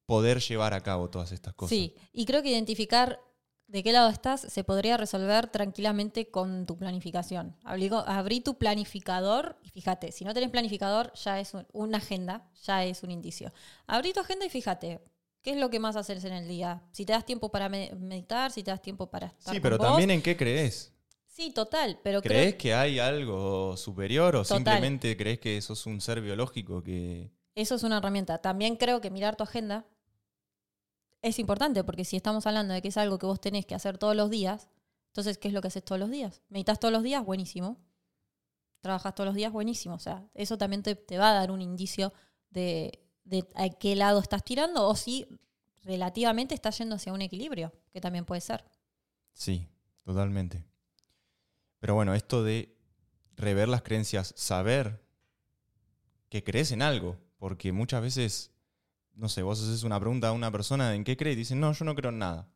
poder 0.06 0.40
llevar 0.40 0.74
a 0.74 0.82
cabo 0.82 1.10
todas 1.10 1.32
estas 1.32 1.54
cosas. 1.54 1.70
Sí, 1.78 1.96
y 2.14 2.26
creo 2.26 2.42
que 2.44 2.50
identificar 2.50 3.20
de 3.68 3.82
qué 3.82 3.92
lado 3.92 4.10
estás 4.10 4.42
se 4.42 4.64
podría 4.64 4.96
resolver 4.98 5.48
tranquilamente 5.48 6.30
con 6.30 6.66
tu 6.68 6.78
planificación. 6.78 7.56
Abrí, 7.64 8.40
tu 8.42 8.58
planificador 8.58 9.58
y 9.64 9.70
fíjate, 9.70 10.12
si 10.12 10.24
no 10.24 10.34
tenés 10.34 10.52
planificador 10.52 11.12
ya 11.14 11.40
es 11.40 11.54
un- 11.56 11.66
una 11.74 11.98
agenda, 11.98 12.48
ya 12.64 12.86
es 12.86 13.02
un 13.02 13.10
indicio. 13.12 13.52
Abrí 13.88 14.14
tu 14.14 14.20
agenda 14.20 14.46
y 14.46 14.50
fíjate, 14.50 15.02
¿Qué 15.42 15.52
es 15.52 15.58
lo 15.58 15.70
que 15.70 15.78
más 15.80 15.96
haces 15.96 16.26
en 16.26 16.34
el 16.34 16.48
día? 16.48 16.82
Si 16.92 17.06
te 17.06 17.14
das 17.14 17.24
tiempo 17.24 17.52
para 17.52 17.70
me- 17.70 17.92
meditar, 18.00 18.52
si 18.52 18.64
te 18.64 18.72
das 18.72 18.82
tiempo 18.82 19.12
para 19.12 19.28
estar 19.28 19.54
Sí, 19.54 19.60
con 19.60 19.62
pero 19.62 19.78
vos. 19.78 19.86
también 19.86 20.10
en 20.10 20.24
qué 20.24 20.36
crees. 20.36 20.92
Sí, 21.28 21.52
total, 21.52 22.00
pero 22.04 22.20
creo- 22.24 22.32
¿Crees 22.42 22.56
que 22.56 22.74
hay 22.74 22.98
algo 22.98 23.78
superior 23.78 24.36
o 24.38 24.42
Total. 24.42 24.58
simplemente 24.58 25.16
crees 25.16 25.38
que 25.38 25.62
sos 25.62 25.86
un 25.86 26.02
ser 26.02 26.20
biológico 26.22 26.82
que... 26.82 27.30
Eso 27.54 27.76
es 27.76 27.84
una 27.84 27.98
herramienta. 27.98 28.40
También 28.40 28.76
creo 28.76 29.02
que 29.02 29.12
mirar 29.12 29.36
tu 29.36 29.44
agenda 29.44 29.86
es 31.28 31.40
importante, 31.40 31.84
porque 31.84 32.06
si 32.06 32.16
estamos 32.16 32.46
hablando 32.46 32.74
de 32.76 32.82
que 32.84 32.90
es 32.90 32.98
algo 32.98 33.18
que 33.18 33.26
vos 33.26 33.42
tenés 33.42 33.66
que 33.66 33.74
hacer 33.74 33.98
todos 33.98 34.16
los 34.16 34.30
días, 34.30 34.70
entonces, 35.08 35.40
¿qué 35.40 35.48
es 35.48 35.54
lo 35.54 35.62
que 35.62 35.70
haces 35.70 35.84
todos 35.84 36.00
los 36.00 36.12
días? 36.12 36.44
¿Meditas 36.50 36.80
todos 36.80 36.92
los 36.92 37.02
días? 37.02 37.26
Buenísimo. 37.26 37.80
¿Trabajas 38.82 39.16
todos 39.16 39.26
los 39.26 39.36
días? 39.36 39.52
Buenísimo. 39.52 39.96
O 39.96 40.00
sea, 40.00 40.30
eso 40.36 40.58
también 40.58 40.84
te, 40.84 41.18
va 41.18 41.32
a 41.32 41.34
dar 41.34 41.50
un 41.50 41.62
indicio 41.62 42.14
de, 42.52 43.04
de 43.24 43.48
a 43.56 43.70
qué 43.70 43.96
lado 43.96 44.20
estás 44.20 44.44
tirando 44.44 44.88
o 44.88 44.96
si 44.96 45.26
relativamente 45.82 46.54
estás 46.54 46.78
yendo 46.78 46.96
hacia 46.96 47.12
un 47.12 47.22
equilibrio, 47.22 47.74
que 47.92 48.02
también 48.02 48.26
puede 48.26 48.42
ser. 48.42 48.64
Sí, 49.34 49.68
totalmente. 50.04 50.64
Pero 51.80 51.96
bueno, 51.96 52.14
esto 52.14 52.44
de 52.44 52.78
rever 53.36 53.68
las 53.68 53.82
creencias, 53.82 54.34
saber 54.38 55.04
que 56.30 56.44
crees 56.44 56.72
en 56.72 56.84
algo, 56.84 57.18
porque 57.38 57.72
muchas 57.72 58.02
veces, 58.02 58.52
no 59.16 59.30
sé, 59.30 59.42
vos 59.44 59.62
haces 59.62 59.84
una 59.84 60.00
pregunta 60.00 60.28
a 60.30 60.32
una 60.34 60.52
persona 60.52 60.94
en 60.96 61.04
qué 61.04 61.16
cree 61.18 61.34
y 61.34 61.36
dicen, 61.38 61.60
no, 61.60 61.72
yo 61.74 61.86
no 61.86 61.96
creo 61.96 62.12
en 62.12 62.20
nada. 62.20 62.48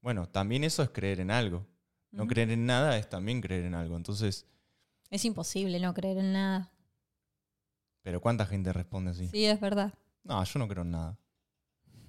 Bueno, 0.00 0.28
también 0.28 0.64
eso 0.64 0.82
es 0.82 0.90
creer 0.90 1.20
en 1.20 1.30
algo. 1.30 1.66
No 2.10 2.26
creer 2.26 2.50
en 2.50 2.66
nada 2.66 2.98
es 2.98 3.08
también 3.08 3.40
creer 3.40 3.64
en 3.64 3.74
algo. 3.74 3.96
Entonces, 3.96 4.46
Es 5.10 5.24
imposible 5.24 5.80
no 5.80 5.94
creer 5.94 6.18
en 6.18 6.32
nada. 6.32 6.70
¿pero 8.02 8.20
cuánta 8.20 8.44
gente 8.46 8.72
responde 8.72 9.12
así? 9.12 9.28
Sí, 9.28 9.44
es 9.44 9.60
verdad. 9.60 9.94
No, 10.24 10.42
yo 10.44 10.58
no 10.58 10.68
creo 10.68 10.82
en 10.82 10.90
nada. 10.90 11.18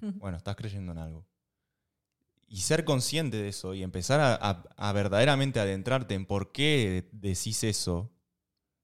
Bueno, 0.18 0.36
estás 0.36 0.56
creyendo 0.56 0.92
en 0.92 0.98
algo. 0.98 1.24
Y 2.46 2.58
ser 2.60 2.84
consciente 2.84 3.38
de 3.38 3.48
eso 3.48 3.74
y 3.74 3.82
empezar 3.82 4.20
a, 4.20 4.34
a- 4.34 4.64
a 4.76 4.92
verdaderamente 4.92 5.60
adentrarte 5.60 6.14
en 6.14 6.26
por 6.26 6.52
qué 6.52 7.08
decís 7.12 7.64
eso, 7.64 8.12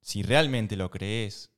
si 0.01 0.23
realmente 0.23 0.77
lo 0.77 0.91
crees, 0.91 1.51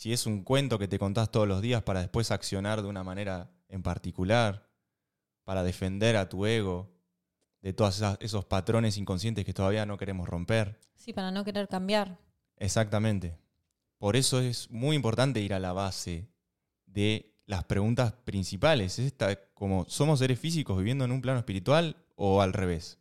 si 0.00 0.14
es 0.14 0.24
un 0.24 0.44
cuento 0.44 0.78
que 0.78 0.88
te 0.88 0.98
contás 0.98 1.30
todos 1.30 1.46
los 1.46 1.60
días 1.60 1.82
para 1.82 2.00
después 2.00 2.30
accionar 2.30 2.80
de 2.80 2.88
una 2.88 3.04
manera 3.04 3.50
en 3.68 3.82
particular, 3.82 4.66
para 5.44 5.62
defender 5.62 6.16
a 6.16 6.30
tu 6.30 6.46
ego 6.46 6.90
de 7.60 7.74
todos 7.74 8.02
esos 8.20 8.46
patrones 8.46 8.96
inconscientes 8.96 9.44
que 9.44 9.52
todavía 9.52 9.84
no 9.84 9.98
queremos 9.98 10.26
romper. 10.26 10.80
Sí, 10.94 11.12
para 11.12 11.30
no 11.30 11.44
querer 11.44 11.68
cambiar. 11.68 12.16
Exactamente. 12.56 13.36
Por 13.98 14.16
eso 14.16 14.40
es 14.40 14.70
muy 14.70 14.96
importante 14.96 15.42
ir 15.42 15.52
a 15.52 15.60
la 15.60 15.74
base 15.74 16.30
de 16.86 17.36
las 17.44 17.64
preguntas 17.64 18.14
principales. 18.24 18.98
Es 18.98 19.04
esta, 19.04 19.36
como, 19.52 19.84
¿somos 19.86 20.20
seres 20.20 20.40
físicos 20.40 20.78
viviendo 20.78 21.04
en 21.04 21.12
un 21.12 21.20
plano 21.20 21.40
espiritual 21.40 22.06
o 22.16 22.40
al 22.40 22.54
revés? 22.54 22.98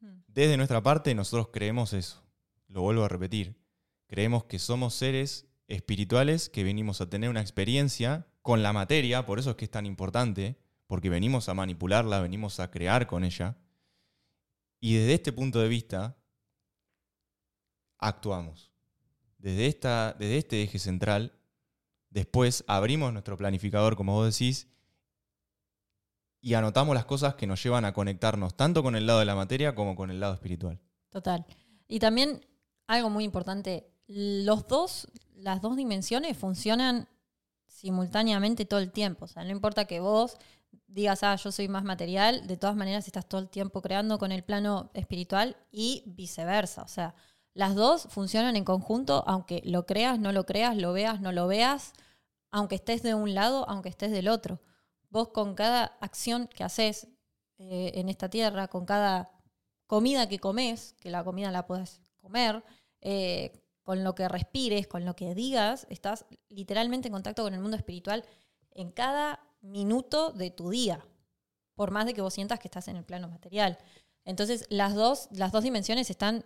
Mm. 0.00 0.18
Desde 0.26 0.56
nuestra 0.56 0.82
parte 0.82 1.14
nosotros 1.14 1.50
creemos 1.52 1.92
eso. 1.92 2.24
Lo 2.66 2.82
vuelvo 2.82 3.04
a 3.04 3.08
repetir. 3.08 3.65
Creemos 4.06 4.44
que 4.44 4.58
somos 4.58 4.94
seres 4.94 5.46
espirituales 5.68 6.48
que 6.48 6.64
venimos 6.64 7.00
a 7.00 7.10
tener 7.10 7.28
una 7.30 7.40
experiencia 7.40 8.26
con 8.42 8.62
la 8.62 8.72
materia, 8.72 9.26
por 9.26 9.38
eso 9.38 9.50
es 9.50 9.56
que 9.56 9.64
es 9.64 9.70
tan 9.70 9.86
importante, 9.86 10.56
porque 10.86 11.10
venimos 11.10 11.48
a 11.48 11.54
manipularla, 11.54 12.20
venimos 12.20 12.60
a 12.60 12.70
crear 12.70 13.06
con 13.06 13.24
ella. 13.24 13.56
Y 14.80 14.94
desde 14.94 15.14
este 15.14 15.32
punto 15.32 15.58
de 15.60 15.68
vista, 15.68 16.16
actuamos. 17.98 18.70
Desde, 19.38 19.66
esta, 19.66 20.14
desde 20.18 20.38
este 20.38 20.62
eje 20.62 20.78
central, 20.78 21.32
después 22.10 22.64
abrimos 22.68 23.12
nuestro 23.12 23.36
planificador, 23.36 23.96
como 23.96 24.14
vos 24.14 24.32
decís, 24.32 24.68
y 26.40 26.54
anotamos 26.54 26.94
las 26.94 27.04
cosas 27.04 27.34
que 27.34 27.46
nos 27.46 27.60
llevan 27.62 27.84
a 27.84 27.92
conectarnos 27.92 28.56
tanto 28.56 28.82
con 28.82 28.94
el 28.94 29.06
lado 29.06 29.18
de 29.18 29.24
la 29.24 29.34
materia 29.34 29.74
como 29.74 29.96
con 29.96 30.12
el 30.12 30.20
lado 30.20 30.34
espiritual. 30.34 30.78
Total. 31.10 31.44
Y 31.88 31.98
también 31.98 32.46
algo 32.86 33.10
muy 33.10 33.24
importante, 33.24 33.90
los 34.06 34.66
dos, 34.68 35.08
las 35.34 35.60
dos 35.60 35.76
dimensiones 35.76 36.36
funcionan 36.36 37.08
simultáneamente 37.66 38.64
todo 38.64 38.80
el 38.80 38.92
tiempo. 38.92 39.26
O 39.26 39.28
sea, 39.28 39.44
no 39.44 39.50
importa 39.50 39.84
que 39.84 40.00
vos 40.00 40.36
digas, 40.86 41.22
ah, 41.22 41.36
yo 41.36 41.52
soy 41.52 41.68
más 41.68 41.84
material, 41.84 42.46
de 42.46 42.56
todas 42.56 42.76
maneras 42.76 43.06
estás 43.06 43.28
todo 43.28 43.40
el 43.40 43.48
tiempo 43.48 43.82
creando 43.82 44.18
con 44.18 44.32
el 44.32 44.42
plano 44.42 44.90
espiritual 44.94 45.56
y 45.70 46.02
viceversa. 46.06 46.82
O 46.82 46.88
sea, 46.88 47.14
las 47.54 47.74
dos 47.74 48.08
funcionan 48.10 48.56
en 48.56 48.64
conjunto, 48.64 49.24
aunque 49.26 49.62
lo 49.64 49.86
creas, 49.86 50.18
no 50.18 50.32
lo 50.32 50.46
creas, 50.46 50.76
lo 50.76 50.92
veas, 50.92 51.20
no 51.20 51.32
lo 51.32 51.46
veas, 51.46 51.92
aunque 52.50 52.76
estés 52.76 53.02
de 53.02 53.14
un 53.14 53.34
lado, 53.34 53.68
aunque 53.68 53.88
estés 53.88 54.10
del 54.10 54.28
otro. 54.28 54.60
Vos 55.10 55.28
con 55.28 55.54
cada 55.54 55.84
acción 56.00 56.48
que 56.48 56.64
haces 56.64 57.08
eh, 57.58 57.92
en 57.94 58.08
esta 58.08 58.28
tierra, 58.28 58.68
con 58.68 58.84
cada 58.84 59.30
comida 59.86 60.28
que 60.28 60.38
comes, 60.38 60.94
que 61.00 61.10
la 61.10 61.24
comida 61.24 61.50
la 61.50 61.66
puedes 61.66 62.00
comer, 62.20 62.64
eh, 63.00 63.65
con 63.86 64.02
lo 64.02 64.16
que 64.16 64.28
respires, 64.28 64.88
con 64.88 65.04
lo 65.04 65.14
que 65.14 65.32
digas, 65.36 65.86
estás 65.90 66.24
literalmente 66.48 67.06
en 67.06 67.12
contacto 67.12 67.44
con 67.44 67.54
el 67.54 67.60
mundo 67.60 67.76
espiritual 67.76 68.24
en 68.72 68.90
cada 68.90 69.38
minuto 69.60 70.32
de 70.32 70.50
tu 70.50 70.70
día, 70.70 71.06
por 71.76 71.92
más 71.92 72.04
de 72.04 72.12
que 72.12 72.20
vos 72.20 72.34
sientas 72.34 72.58
que 72.58 72.66
estás 72.66 72.88
en 72.88 72.96
el 72.96 73.04
plano 73.04 73.28
material. 73.28 73.78
Entonces, 74.24 74.66
las 74.70 74.96
dos, 74.96 75.28
las 75.30 75.52
dos 75.52 75.62
dimensiones 75.62 76.10
están. 76.10 76.44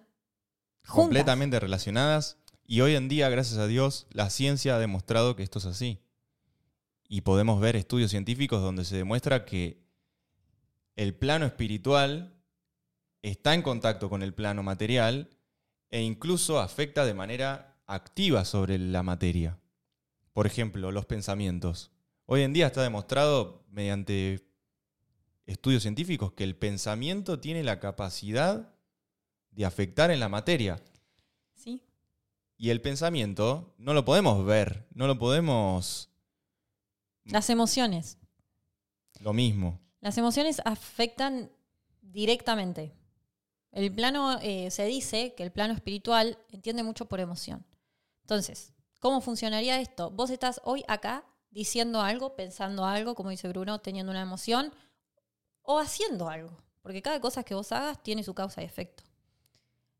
Completamente 0.86 1.58
relacionadas. 1.58 2.36
Y 2.66 2.82
hoy 2.82 2.94
en 2.94 3.08
día, 3.08 3.30
gracias 3.30 3.58
a 3.58 3.66
Dios, 3.66 4.06
la 4.10 4.28
ciencia 4.28 4.76
ha 4.76 4.78
demostrado 4.78 5.34
que 5.34 5.42
esto 5.42 5.60
es 5.60 5.64
así. 5.64 5.98
Y 7.08 7.22
podemos 7.22 7.58
ver 7.58 7.74
estudios 7.74 8.10
científicos 8.10 8.60
donde 8.60 8.84
se 8.84 8.98
demuestra 8.98 9.46
que 9.46 9.82
el 10.94 11.14
plano 11.14 11.46
espiritual 11.46 12.38
está 13.22 13.54
en 13.54 13.62
contacto 13.62 14.10
con 14.10 14.22
el 14.22 14.34
plano 14.34 14.62
material 14.62 15.39
e 15.90 16.02
incluso 16.02 16.60
afecta 16.60 17.04
de 17.04 17.14
manera 17.14 17.76
activa 17.86 18.44
sobre 18.44 18.78
la 18.78 19.02
materia. 19.02 19.58
Por 20.32 20.46
ejemplo, 20.46 20.92
los 20.92 21.06
pensamientos. 21.06 21.90
Hoy 22.26 22.42
en 22.42 22.52
día 22.52 22.68
está 22.68 22.82
demostrado 22.82 23.64
mediante 23.68 24.46
estudios 25.46 25.82
científicos 25.82 26.32
que 26.32 26.44
el 26.44 26.56
pensamiento 26.56 27.40
tiene 27.40 27.64
la 27.64 27.80
capacidad 27.80 28.72
de 29.50 29.64
afectar 29.64 30.12
en 30.12 30.20
la 30.20 30.28
materia. 30.28 30.80
Sí, 31.54 31.82
Y 32.56 32.70
el 32.70 32.80
pensamiento 32.80 33.74
no 33.78 33.92
lo 33.94 34.04
podemos 34.04 34.44
ver, 34.44 34.86
no 34.94 35.06
lo 35.08 35.18
podemos... 35.18 36.10
las 37.24 37.50
emociones. 37.50 38.18
Lo 39.18 39.32
mismo. 39.32 39.80
Las 40.00 40.16
emociones 40.16 40.62
afectan 40.64 41.50
directamente. 42.00 42.94
El 43.72 43.94
plano, 43.94 44.38
eh, 44.42 44.70
se 44.70 44.84
dice 44.86 45.34
que 45.34 45.42
el 45.42 45.52
plano 45.52 45.74
espiritual 45.74 46.38
entiende 46.48 46.82
mucho 46.82 47.06
por 47.06 47.20
emoción. 47.20 47.64
Entonces, 48.22 48.72
¿cómo 49.00 49.20
funcionaría 49.20 49.80
esto? 49.80 50.10
Vos 50.10 50.30
estás 50.30 50.60
hoy 50.64 50.84
acá 50.88 51.24
diciendo 51.50 52.00
algo, 52.00 52.34
pensando 52.36 52.84
algo, 52.84 53.14
como 53.14 53.30
dice 53.30 53.48
Bruno, 53.48 53.80
teniendo 53.80 54.10
una 54.10 54.22
emoción, 54.22 54.72
o 55.62 55.78
haciendo 55.78 56.28
algo. 56.28 56.56
Porque 56.82 57.02
cada 57.02 57.20
cosa 57.20 57.44
que 57.44 57.54
vos 57.54 57.70
hagas 57.72 58.02
tiene 58.02 58.24
su 58.24 58.34
causa 58.34 58.62
y 58.62 58.64
efecto. 58.64 59.04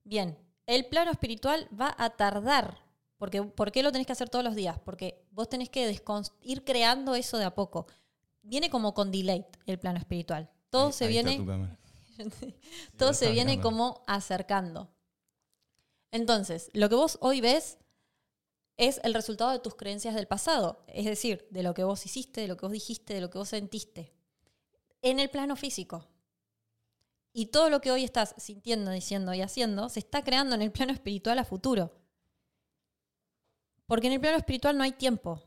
Bien, 0.05 0.37
el 0.67 0.87
plano 0.87 1.11
espiritual 1.11 1.69
va 1.79 1.95
a 1.99 2.11
tardar. 2.11 2.79
Porque, 3.19 3.43
¿Por 3.43 3.71
qué 3.71 3.83
lo 3.83 3.93
tenés 3.93 4.07
que 4.07 4.13
hacer 4.15 4.31
todos 4.31 4.45
los 4.45 4.55
días? 4.55 4.79
Porque 4.79 5.27
vos 5.31 5.49
tenés 5.49 5.69
que 5.69 5.95
ir 6.43 6.65
creando 6.65 7.15
eso 7.15 7.37
de 7.37 7.45
a 7.45 7.55
poco. 7.55 7.87
Viene 8.43 8.71
como 8.71 8.95
con 8.95 9.11
delay 9.11 9.45
el 9.67 9.79
plano 9.79 9.99
espiritual. 9.99 10.51
Todo 10.71 10.87
Ahí- 10.87 10.93
se 10.95 11.05
ahí 11.05 11.11
viene. 11.11 11.39
todo 12.97 13.13
se 13.13 13.31
viene 13.31 13.61
como 13.61 14.03
acercando. 14.07 14.91
Entonces, 16.13 16.71
lo 16.73 16.89
que 16.89 16.95
vos 16.95 17.19
hoy 17.21 17.41
ves 17.41 17.79
es 18.77 19.01
el 19.05 19.15
resultado 19.15 19.51
de 19.51 19.59
tus 19.59 19.75
creencias 19.75 20.15
del 20.15 20.27
pasado, 20.27 20.83
es 20.87 21.05
decir, 21.05 21.47
de 21.51 21.63
lo 21.63 21.75
que 21.75 21.85
vos 21.85 22.05
hiciste, 22.07 22.41
de 22.41 22.49
lo 22.49 22.57
que 22.57 22.67
vos 22.67 22.73
dijiste, 22.73 23.15
de 23.15 23.21
lo 23.21 23.31
que 23.31 23.39
vos 23.39 23.51
sentiste, 23.51 24.13
en 25.03 25.21
el 25.21 25.29
plano 25.29 25.55
físico. 25.55 26.09
Y 27.33 27.47
todo 27.47 27.71
lo 27.71 27.81
que 27.81 27.93
hoy 27.93 28.05
estás 28.05 28.35
sintiendo, 28.39 28.91
diciendo 28.91 29.35
y 29.35 29.43
haciendo 29.43 29.89
se 29.89 30.01
está 30.01 30.25
creando 30.25 30.57
en 30.57 30.63
el 30.63 30.73
plano 30.73 30.93
espiritual 30.93 31.39
a 31.39 31.45
futuro. 31.45 31.93
Porque 33.87 34.09
en 34.09 34.15
el 34.15 34.21
plano 34.21 34.39
espiritual 34.39 34.77
no 34.77 34.83
hay 34.83 34.93
tiempo. 34.93 35.43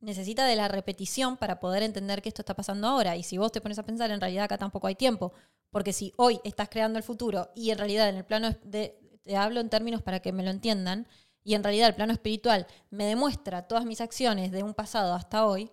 Necesita 0.00 0.44
de 0.46 0.56
la 0.56 0.68
repetición 0.68 1.36
para 1.36 1.60
poder 1.60 1.82
entender 1.82 2.22
que 2.22 2.28
esto 2.28 2.42
está 2.42 2.54
pasando 2.54 2.88
ahora. 2.88 3.16
Y 3.16 3.22
si 3.22 3.38
vos 3.38 3.52
te 3.52 3.60
pones 3.60 3.78
a 3.78 3.84
pensar, 3.84 4.10
en 4.10 4.20
realidad 4.20 4.44
acá 4.44 4.58
tampoco 4.58 4.86
hay 4.86 4.96
tiempo. 4.96 5.32
Porque 5.72 5.92
si 5.92 6.12
hoy 6.18 6.38
estás 6.44 6.68
creando 6.68 6.98
el 6.98 7.02
futuro 7.02 7.50
y 7.56 7.70
en 7.70 7.78
realidad 7.78 8.08
en 8.08 8.16
el 8.16 8.24
plano 8.24 8.54
de, 8.62 9.00
te 9.22 9.36
hablo 9.36 9.58
en 9.58 9.68
términos 9.70 10.02
para 10.02 10.20
que 10.20 10.30
me 10.30 10.44
lo 10.44 10.50
entiendan, 10.50 11.08
y 11.42 11.54
en 11.54 11.64
realidad 11.64 11.88
el 11.88 11.96
plano 11.96 12.12
espiritual 12.12 12.68
me 12.90 13.04
demuestra 13.06 13.66
todas 13.66 13.84
mis 13.84 14.00
acciones 14.00 14.52
de 14.52 14.62
un 14.62 14.74
pasado 14.74 15.12
hasta 15.14 15.44
hoy, 15.46 15.72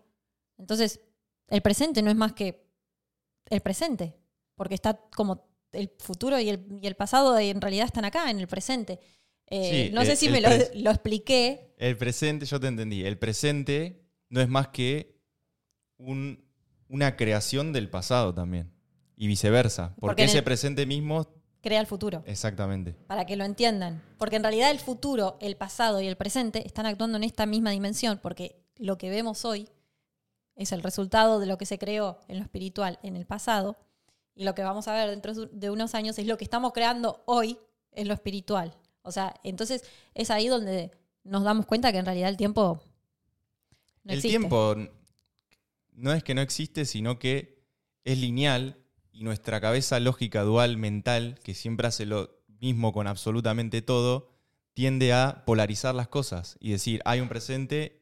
entonces 0.57 0.99
el 1.49 1.61
presente 1.61 2.01
no 2.01 2.09
es 2.09 2.15
más 2.15 2.33
que 2.33 2.65
el 3.51 3.59
presente, 3.61 4.15
porque 4.55 4.73
está 4.75 4.99
como 5.15 5.47
el 5.73 5.91
futuro 5.99 6.39
y 6.39 6.49
el, 6.49 6.65
y 6.81 6.87
el 6.87 6.95
pasado 6.95 7.37
en 7.37 7.61
realidad 7.61 7.85
están 7.85 8.05
acá, 8.05 8.31
en 8.31 8.39
el 8.39 8.47
presente. 8.47 8.99
Eh, 9.47 9.87
Sí, 9.89 9.93
no 9.93 10.03
sé 10.05 10.11
el- 10.11 10.17
si 10.17 10.25
el 10.27 10.31
me 10.31 10.41
lo, 10.81 10.91
expliqué. 10.91 11.73
El 11.77 11.97
presente, 11.97 12.45
yo 12.45 12.59
te 12.59 12.67
entendí. 12.67 13.03
El 13.03 13.17
presente 13.19 14.01
no 14.29 14.41
es 14.41 14.47
más 14.47 14.69
que 14.69 15.19
un- 15.97 16.43
una 16.87 17.15
creación 17.17 17.73
del 17.73 17.89
pasado 17.89 18.33
también. 18.33 18.71
Y 19.19 19.27
viceversa. 19.27 19.93
Porque, 19.99 20.23
ese 20.23 20.37
el- 20.39 20.43
presente 20.45 20.85
mismo, 20.87 21.27
Crea 21.61 21.81
el 21.81 21.87
futuro. 21.87 22.23
exactamente. 22.25 22.93
para 23.05 23.25
que 23.25 23.35
lo 23.35 23.43
entiendan. 23.43 24.01
Porque 24.17 24.37
en 24.37 24.43
realidad 24.43 24.71
el 24.71 24.79
futuro, 24.79 25.37
el 25.41 25.57
pasado 25.57 25.99
y 26.01 26.07
el 26.07 26.15
presente 26.15 26.65
están 26.65 26.85
actuando 26.85 27.17
en 27.17 27.25
esta 27.25 27.45
misma 27.45 27.71
dimensión, 27.71 28.17
porque 28.23 28.55
lo 28.77 28.97
que 28.97 29.09
vemos 29.09 29.43
hoy 29.43 29.67
es 30.55 30.71
el 30.71 30.81
resultado 30.81 31.39
de 31.41 31.45
lo 31.47 31.57
que 31.57 31.65
se 31.65 31.77
creó 31.77 32.19
en 32.29 32.37
lo 32.37 32.43
espiritual 32.43 32.97
en 33.03 33.17
el 33.17 33.25
pasado, 33.25 33.77
y 34.35 34.45
lo 34.45 34.55
que 34.55 34.63
vamos 34.63 34.87
a 34.87 34.93
ver 34.93 35.09
dentro 35.09 35.33
de 35.33 35.69
unos 35.69 35.95
años 35.95 36.17
es 36.17 36.25
lo 36.25 36.37
que 36.37 36.45
estamos 36.45 36.71
creando 36.71 37.21
hoy 37.25 37.59
en 37.91 38.07
lo 38.07 38.13
espiritual. 38.13 38.73
O 39.01 39.11
sea, 39.11 39.33
entonces 39.43 39.83
es 40.13 40.31
ahí 40.31 40.47
donde 40.47 40.91
nos 41.25 41.43
damos 41.43 41.65
cuenta 41.65 41.91
que 41.91 41.97
en 41.97 42.05
realidad 42.05 42.29
el 42.29 42.37
tiempo 42.37 42.81
no 44.05 44.13
el 44.13 44.19
existe. 44.19 44.37
tiempo 44.37 44.75
no 45.91 46.13
es 46.13 46.23
que 46.23 46.33
no 46.35 46.39
existe, 46.41 46.85
sino 46.85 47.19
que 47.19 47.61
es 48.05 48.17
lineal 48.17 48.77
y 49.19 49.23
nuestra 49.23 49.59
cabeza 49.59 49.99
lógica 49.99 50.43
dual 50.43 50.77
mental, 50.77 51.37
que 51.43 51.53
siempre 51.53 51.87
hace 51.87 52.05
lo 52.05 52.39
mismo 52.61 52.93
con 52.93 53.05
absolutamente 53.05 53.81
todo, 53.81 54.29
tiende 54.73 55.11
a 55.11 55.43
polarizar 55.45 55.93
las 55.93 56.07
cosas 56.07 56.55
y 56.61 56.71
decir, 56.71 57.01
hay 57.03 57.19
un 57.19 57.27
presente, 57.27 58.01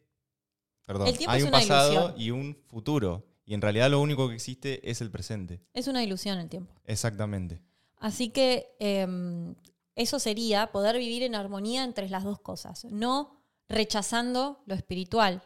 perdón, 0.85 1.11
hay 1.27 1.41
un 1.41 1.49
pasado 1.49 1.91
ilusión. 1.91 2.21
y 2.21 2.29
un 2.29 2.57
futuro. 2.67 3.25
Y 3.45 3.55
en 3.55 3.61
realidad 3.61 3.89
lo 3.89 3.99
único 3.99 4.29
que 4.29 4.35
existe 4.35 4.87
es 4.87 5.01
el 5.01 5.09
presente. 5.09 5.59
Es 5.73 5.87
una 5.87 6.03
ilusión 6.03 6.37
el 6.37 6.49
tiempo. 6.49 6.71
Exactamente. 6.85 7.63
Así 7.95 8.29
que 8.29 8.75
em, 8.77 9.55
eso 9.95 10.19
sería 10.19 10.71
poder 10.71 10.99
vivir 10.99 11.23
en 11.23 11.33
armonía 11.33 11.83
entre 11.83 12.09
las 12.09 12.25
dos 12.25 12.39
cosas, 12.39 12.85
no 12.85 13.41
rechazando 13.67 14.61
lo 14.67 14.75
espiritual, 14.75 15.41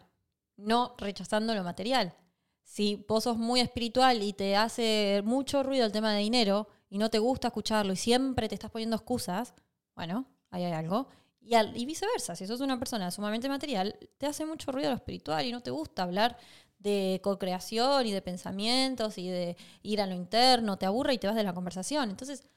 no 0.58 0.96
rechazando 0.98 1.56
lo 1.56 1.64
material. 1.64 2.14
Si 2.74 3.04
vos 3.06 3.26
sos 3.26 3.36
muy 3.38 3.60
espiritual 3.60 4.24
y 4.24 4.32
te 4.32 4.56
hace 4.56 5.22
mucho 5.26 5.62
ruido 5.62 5.86
el 5.86 5.92
tema 5.92 6.14
de 6.14 6.20
dinero 6.20 6.70
y 6.90 7.00
no 7.00 7.10
te 7.10 7.20
gusta 7.20 7.50
escucharlo 7.50 7.92
y 7.92 7.98
siempre 7.98 8.48
te 8.48 8.56
estás 8.56 8.72
poniendo 8.72 8.96
excusas, 8.96 9.54
bueno, 9.94 10.26
ahí 10.52 10.64
hay 10.64 10.72
algo. 10.72 11.10
Y, 11.42 11.56
al- 11.56 11.76
y 11.76 11.86
viceversa, 11.86 12.34
si 12.34 12.48
sos 12.48 12.62
una 12.62 12.80
persona 12.80 13.12
sumamente 13.12 13.50
material, 13.50 13.98
te 14.18 14.26
hace 14.26 14.46
mucho 14.46 14.72
ruido 14.72 14.90
lo 14.90 14.96
espiritual 14.96 15.46
y 15.46 15.52
no 15.52 15.60
te 15.62 15.70
gusta 15.70 16.04
hablar 16.04 16.38
de 16.80 17.20
co-creación 17.22 18.08
y 18.08 18.14
de 18.14 18.22
pensamientos 18.22 19.18
y 19.18 19.28
de 19.28 19.58
ir 19.84 20.00
a 20.02 20.08
lo 20.08 20.16
interno, 20.16 20.78
te 20.78 20.86
aburre 20.86 21.14
y 21.16 21.18
te 21.18 21.28
vas 21.28 21.36
de 21.36 21.44
la 21.44 21.54
conversación. 21.54 22.10
Entonces, 22.10 22.48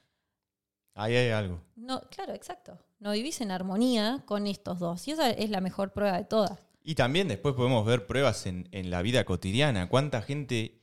Ahí 0.94 1.16
hay 1.16 1.30
algo. 1.30 1.60
no, 1.74 2.02
claro, 2.10 2.34
exacto. 2.34 2.78
No 3.00 3.10
vivís 3.10 3.40
en 3.40 3.50
armonía 3.50 4.22
con 4.26 4.46
estos 4.46 4.78
dos. 4.78 5.08
Y 5.08 5.10
esa 5.10 5.28
es 5.30 5.50
la 5.50 5.60
mejor 5.60 5.92
prueba 5.92 6.16
de 6.16 6.24
todas. 6.24 6.60
Y 6.86 6.94
también 6.96 7.28
después 7.28 7.54
podemos 7.54 7.84
ver 7.86 8.06
pruebas 8.06 8.44
en, 8.44 8.68
en 8.70 8.90
la 8.90 9.00
vida 9.00 9.24
cotidiana. 9.24 9.88
¿Cuánta 9.88 10.20
gente 10.20 10.82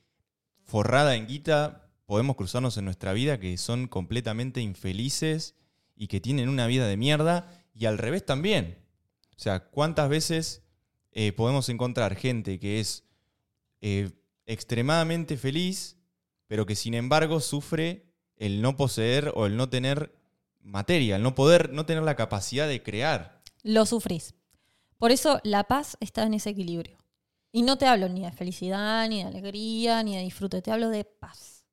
forrada 0.63 1.15
en 1.15 1.27
guita 1.27 1.91
podemos 2.07 2.35
cruzarnos 2.35 2.75
en 2.77 2.85
nuestra 2.85 3.13
vida 3.13 3.39
que 3.39 3.55
son 3.57 3.87
completamente 3.87 4.61
infelices 4.61 5.55
y 5.95 6.07
que 6.07 6.19
tienen 6.19 6.49
una 6.49 6.65
vida 6.65 6.87
de 6.87 6.97
mierda? 6.97 7.63
Y 7.75 7.85
al 7.85 7.99
revés 7.99 8.25
también. 8.25 8.79
O 9.37 9.39
sea, 9.39 9.69
¿cuántas 9.69 10.09
veces 10.09 10.63
eh, 11.11 11.33
podemos 11.33 11.69
encontrar 11.69 12.15
gente 12.15 12.59
que 12.59 12.79
es 12.79 13.03
eh, 13.81 14.09
extremadamente 14.47 15.37
feliz, 15.37 15.97
pero 16.47 16.65
que 16.65 16.75
sin 16.75 16.95
embargo 16.95 17.39
sufre 17.39 18.07
el 18.37 18.61
no 18.63 18.75
poseer 18.75 19.31
o 19.35 19.45
el 19.45 19.55
no 19.55 19.69
tener 19.69 20.15
materia, 20.61 21.17
el 21.17 21.23
no 21.23 21.35
poder, 21.35 21.71
no 21.71 21.85
tener 21.85 22.03
la 22.03 22.15
capacidad 22.15 22.67
de 22.67 22.81
crear? 22.81 23.41
Lo 23.61 23.85
sufrís. 23.85 24.33
Por 25.01 25.11
eso 25.11 25.39
la 25.43 25.63
paz 25.63 25.97
está 25.99 26.21
en 26.27 26.35
ese 26.35 26.51
equilibrio. 26.51 26.95
Y 27.51 27.63
no 27.63 27.75
te 27.79 27.87
hablo 27.87 28.07
ni 28.07 28.21
de 28.21 28.31
felicidad, 28.31 29.09
ni 29.09 29.23
de 29.23 29.29
alegría, 29.29 30.03
ni 30.03 30.15
de 30.15 30.21
disfrute. 30.21 30.61
Te 30.61 30.71
hablo 30.71 30.89
de 30.89 31.05
paz. 31.05 31.65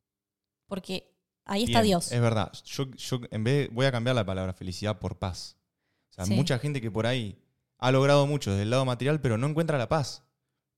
Porque 0.67 1.15
ahí 1.45 1.65
está 1.65 1.83
Bien, 1.83 1.91
Dios. 1.91 2.11
Es 2.11 2.23
verdad. 2.23 2.51
Yo, 2.65 2.91
yo 2.93 3.21
en 3.31 3.45
vez 3.45 3.69
voy 3.71 3.85
a 3.85 3.93
cambiar 3.93 4.17
la 4.17 4.25
palabra 4.25 4.55
felicidad 4.55 4.99
por 4.99 5.19
paz. 5.19 5.59
O 6.09 6.15
sea, 6.15 6.25
Sí. 6.25 6.33
mucha 6.33 6.59
gente 6.59 6.81
que 6.81 6.91
por 6.91 7.07
ahí 7.07 7.39
ha 7.77 7.93
logrado 7.93 8.27
mucho 8.27 8.51
desde 8.53 8.63
el 8.63 8.71
lado 8.71 8.87
material, 8.87 9.21
pero 9.21 9.37
no 9.37 9.47
encuentra 9.47 9.77
la 9.77 9.91
paz. 9.91 10.25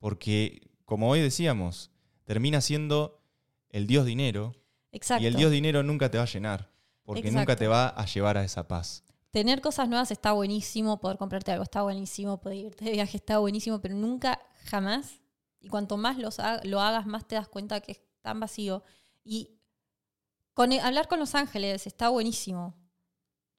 Porque, 0.00 0.72
como 0.86 1.08
hoy 1.08 1.20
decíamos, 1.20 1.92
termina 2.24 2.60
siendo 2.60 3.22
el 3.68 3.86
Dios 3.86 4.04
dinero. 4.04 4.56
Exacto. 4.90 5.22
Y 5.22 5.28
el 5.28 5.36
Dios 5.36 5.52
dinero 5.52 5.84
nunca 5.84 6.10
te 6.10 6.18
va 6.18 6.24
a 6.24 6.26
llenar. 6.26 6.68
Porque 7.04 7.30
nunca 7.30 7.54
te 7.54 7.68
va 7.68 7.90
a 7.90 8.06
llevar 8.06 8.38
a 8.38 8.42
esa 8.42 8.66
paz. 8.66 9.04
Tener 9.30 9.60
cosas 9.60 9.88
nuevas 9.88 10.10
está 10.10 10.32
buenísimo, 10.32 10.98
poder 10.98 11.16
comprarte 11.16 11.52
algo 11.52 11.62
está 11.62 11.82
buenísimo, 11.82 12.40
poder 12.40 12.58
irte 12.58 12.84
de 12.84 12.92
viaje 12.92 13.16
está 13.16 13.38
buenísimo, 13.38 13.80
pero 13.80 13.94
nunca, 13.94 14.40
jamás, 14.64 15.20
y 15.60 15.68
cuanto 15.68 15.96
más 15.96 16.18
los 16.18 16.38
lo 16.64 16.80
hagas, 16.80 17.06
más 17.06 17.26
te 17.28 17.36
das 17.36 17.48
cuenta 17.48 17.80
que 17.80 17.92
es 17.92 18.00
tan 18.22 18.40
vacío. 18.40 18.82
Y 19.22 19.58
con 20.54 20.72
el- 20.72 20.80
hablar 20.80 21.06
con 21.08 21.20
los 21.20 21.34
ángeles 21.36 21.86
está 21.86 22.08
buenísimo, 22.08 22.74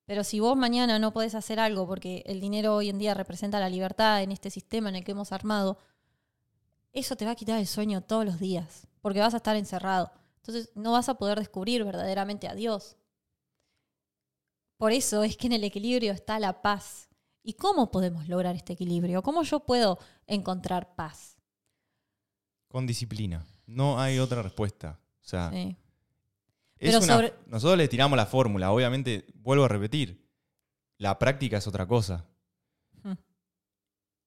pero 0.06 0.24
si 0.26 0.42
vos 0.42 0.58
mañana 0.58 1.00
no 1.00 1.14
podés 1.14 1.36
hacer 1.36 1.60
algo 1.60 1.88
porque 1.88 2.24
el 2.26 2.42
dinero 2.42 2.76
hoy 2.76 2.90
en 2.90 2.98
día 3.00 3.14
representa 3.14 3.60
la 3.60 3.70
libertad 3.70 4.22
en 4.24 4.32
este 4.34 4.50
sistema 4.50 4.90
en 4.90 4.96
el 4.98 5.04
que 5.06 5.14
hemos 5.14 5.32
armado, 5.32 5.78
eso 6.92 7.16
te 7.16 7.24
va 7.26 7.32
a 7.32 7.36
quitar 7.36 7.58
el 7.60 7.68
sueño 7.68 8.02
todos 8.02 8.26
los 8.26 8.40
días, 8.40 8.88
porque 9.02 9.22
vas 9.22 9.34
a 9.34 9.38
estar 9.38 9.56
encerrado. 9.56 10.12
Entonces 10.38 10.72
no 10.76 10.92
vas 10.92 11.08
a 11.08 11.14
poder 11.14 11.40
descubrir 11.40 11.86
verdaderamente 11.86 12.50
a 12.50 12.56
Dios. 12.56 12.98
Por 14.82 14.94
eso 14.94 15.24
es 15.24 15.38
que 15.38 15.46
en 15.46 15.54
el 15.54 15.64
equilibrio 15.64 16.12
está 16.12 16.40
la 16.40 16.64
paz. 16.64 17.08
¿Y 17.44 17.54
cómo 17.54 17.92
podemos 17.92 18.28
lograr 18.28 18.56
este 18.56 18.74
equilibrio? 18.74 19.22
¿Cómo 19.22 19.44
yo 19.44 19.60
puedo 19.60 20.00
encontrar 20.26 20.96
paz? 20.96 21.38
Con 22.68 22.88
disciplina. 22.88 23.46
No 23.68 24.00
hay 24.00 24.18
otra 24.18 24.42
respuesta. 24.42 25.00
O 25.24 25.24
sea, 25.24 25.52
Sí. 25.52 25.78
es 26.80 26.90
Pero 26.92 26.98
una- 26.98 27.14
sobre- 27.14 27.34
nosotros 27.46 27.78
le 27.78 27.88
tiramos 27.88 28.18
la 28.18 28.26
fórmula. 28.26 28.72
Obviamente, 28.72 29.28
vuelvo 29.36 29.66
a 29.66 29.68
repetir, 29.68 30.28
la 30.98 31.20
práctica 31.20 31.58
es 31.58 31.68
otra 31.68 31.88
cosa. 31.88 32.26
Hmm. 33.04 33.14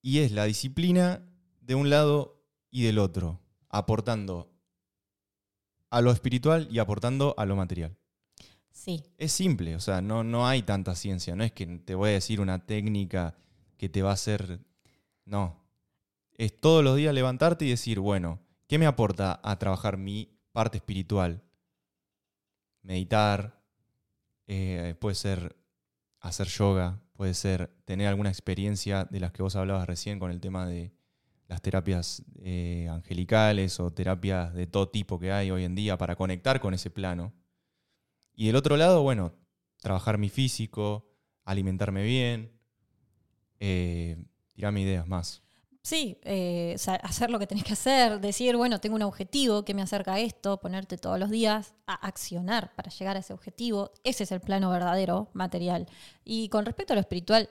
Y 0.03 0.21
es 0.21 0.31
la 0.31 0.45
disciplina 0.45 1.29
de 1.62 1.75
un 1.75 1.90
lado 1.90 2.45
y 2.71 2.85
del 2.85 3.01
otro, 3.01 3.40
aportando 3.71 4.53
a 5.90 6.01
lo 6.01 6.12
espiritual 6.12 6.69
y 6.71 6.79
aportando 6.79 7.35
a 7.38 7.45
lo 7.45 7.57
material. 7.57 7.97
Sí, 8.75 9.05
Es 9.19 9.33
simple, 9.33 9.77
o 9.77 9.81
sea, 9.81 10.03
no, 10.03 10.25
no 10.25 10.47
hay 10.47 10.63
tanta 10.63 10.95
ciencia. 10.97 11.37
No 11.37 11.45
es 11.45 11.53
que 11.53 11.65
te 11.65 11.95
voy 11.95 12.11
a 12.11 12.15
decir 12.15 12.41
una 12.41 12.67
técnica 12.67 13.37
que 13.79 13.89
te 13.89 14.03
va 14.03 14.11
a 14.11 14.15
hacer. 14.15 14.61
No. 15.25 15.65
Es 16.37 16.61
todos 16.61 16.83
los 16.83 16.97
días 16.97 17.15
levantarte 17.15 17.65
y 17.65 17.71
decir, 17.71 18.01
bueno, 18.01 18.41
¿qué 18.67 18.79
me 18.79 18.87
aporta 18.87 19.41
a 19.45 19.59
trabajar 19.61 19.97
mi 19.97 20.37
parte 20.53 20.79
espiritual? 20.79 21.43
Meditar, 22.83 23.63
eh, 24.49 24.97
puede 25.01 25.15
ser 25.15 25.57
hacer 26.21 26.49
yoga, 26.49 27.01
puede 27.13 27.35
ser 27.35 27.71
tener 27.85 28.09
alguna 28.09 28.31
experiencia 28.31 29.05
de 29.05 29.21
las 29.21 29.31
que 29.33 29.43
vos 29.43 29.55
hablabas 29.55 29.87
recién 29.87 30.19
con 30.19 30.33
el 30.33 30.41
tema 30.41 30.67
de 30.67 30.93
las 31.47 31.63
terapias 31.63 32.25
eh, 32.41 32.89
angelicales 32.91 33.79
o 33.79 33.93
terapias 33.93 34.53
de 34.53 34.67
todo 34.67 34.89
tipo 34.89 35.21
que 35.21 35.31
hay 35.31 35.53
hoy 35.53 35.63
en 35.63 35.77
día 35.77 35.97
para 35.97 36.17
conectar 36.17 36.61
con 36.61 36.75
ese 36.75 36.91
plano. 36.91 37.33
Y 38.35 38.47
del 38.47 38.57
otro 38.57 38.77
lado, 38.77 39.03
bueno, 39.03 39.33
trabajar 39.81 40.18
mi 40.18 40.29
físico, 40.29 41.07
alimentarme 41.44 42.03
bien, 42.03 42.53
eh, 43.61 44.25
tirarme 44.53 44.83
ideas 44.83 45.07
más. 45.07 45.42
sí, 45.83 46.18
eh, 46.23 46.77
hacer 47.03 47.31
lo 47.31 47.38
que 47.38 47.47
tenés 47.47 47.64
que 47.64 47.75
hacer, 47.75 48.18
decir, 48.20 48.57
bueno, 48.57 48.81
tengo 48.81 48.97
un 48.97 49.03
objetivo 49.03 49.64
que 49.64 49.75
me 49.75 49.83
acerca 49.83 50.14
a 50.14 50.20
esto, 50.20 50.59
ponerte 50.59 50.97
todos 50.97 51.18
los 51.18 51.29
días 51.31 51.75
a 51.87 51.94
accionar 51.94 52.75
para 52.75 52.90
llegar 52.90 53.16
a 53.16 53.20
ese 53.20 53.35
objetivo. 53.35 53.92
Ese 54.03 54.25
es 54.25 54.33
el 54.33 54.40
plano 54.40 54.70
verdadero, 54.70 55.29
material. 55.35 55.87
Y 56.25 56.49
con 56.49 56.64
respecto 56.64 56.94
a 56.94 56.97
lo 56.97 57.01
espiritual, 57.01 57.51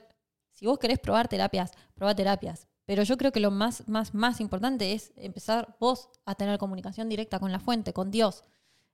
si 0.52 0.66
vos 0.66 0.78
querés 0.78 0.98
probar 0.98 1.28
terapias, 1.28 1.72
probá 1.94 2.14
terapias. 2.14 2.66
Pero 2.86 3.02
yo 3.02 3.16
creo 3.16 3.32
que 3.32 3.40
lo 3.40 3.50
más, 3.50 3.88
más, 3.88 4.14
más 4.14 4.40
importante 4.40 4.92
es 4.92 5.12
empezar 5.16 5.76
vos 5.80 6.10
a 6.26 6.34
tener 6.34 6.58
comunicación 6.58 7.08
directa 7.08 7.38
con 7.38 7.52
la 7.52 7.60
fuente, 7.60 7.92
con 7.92 8.10
Dios. 8.10 8.44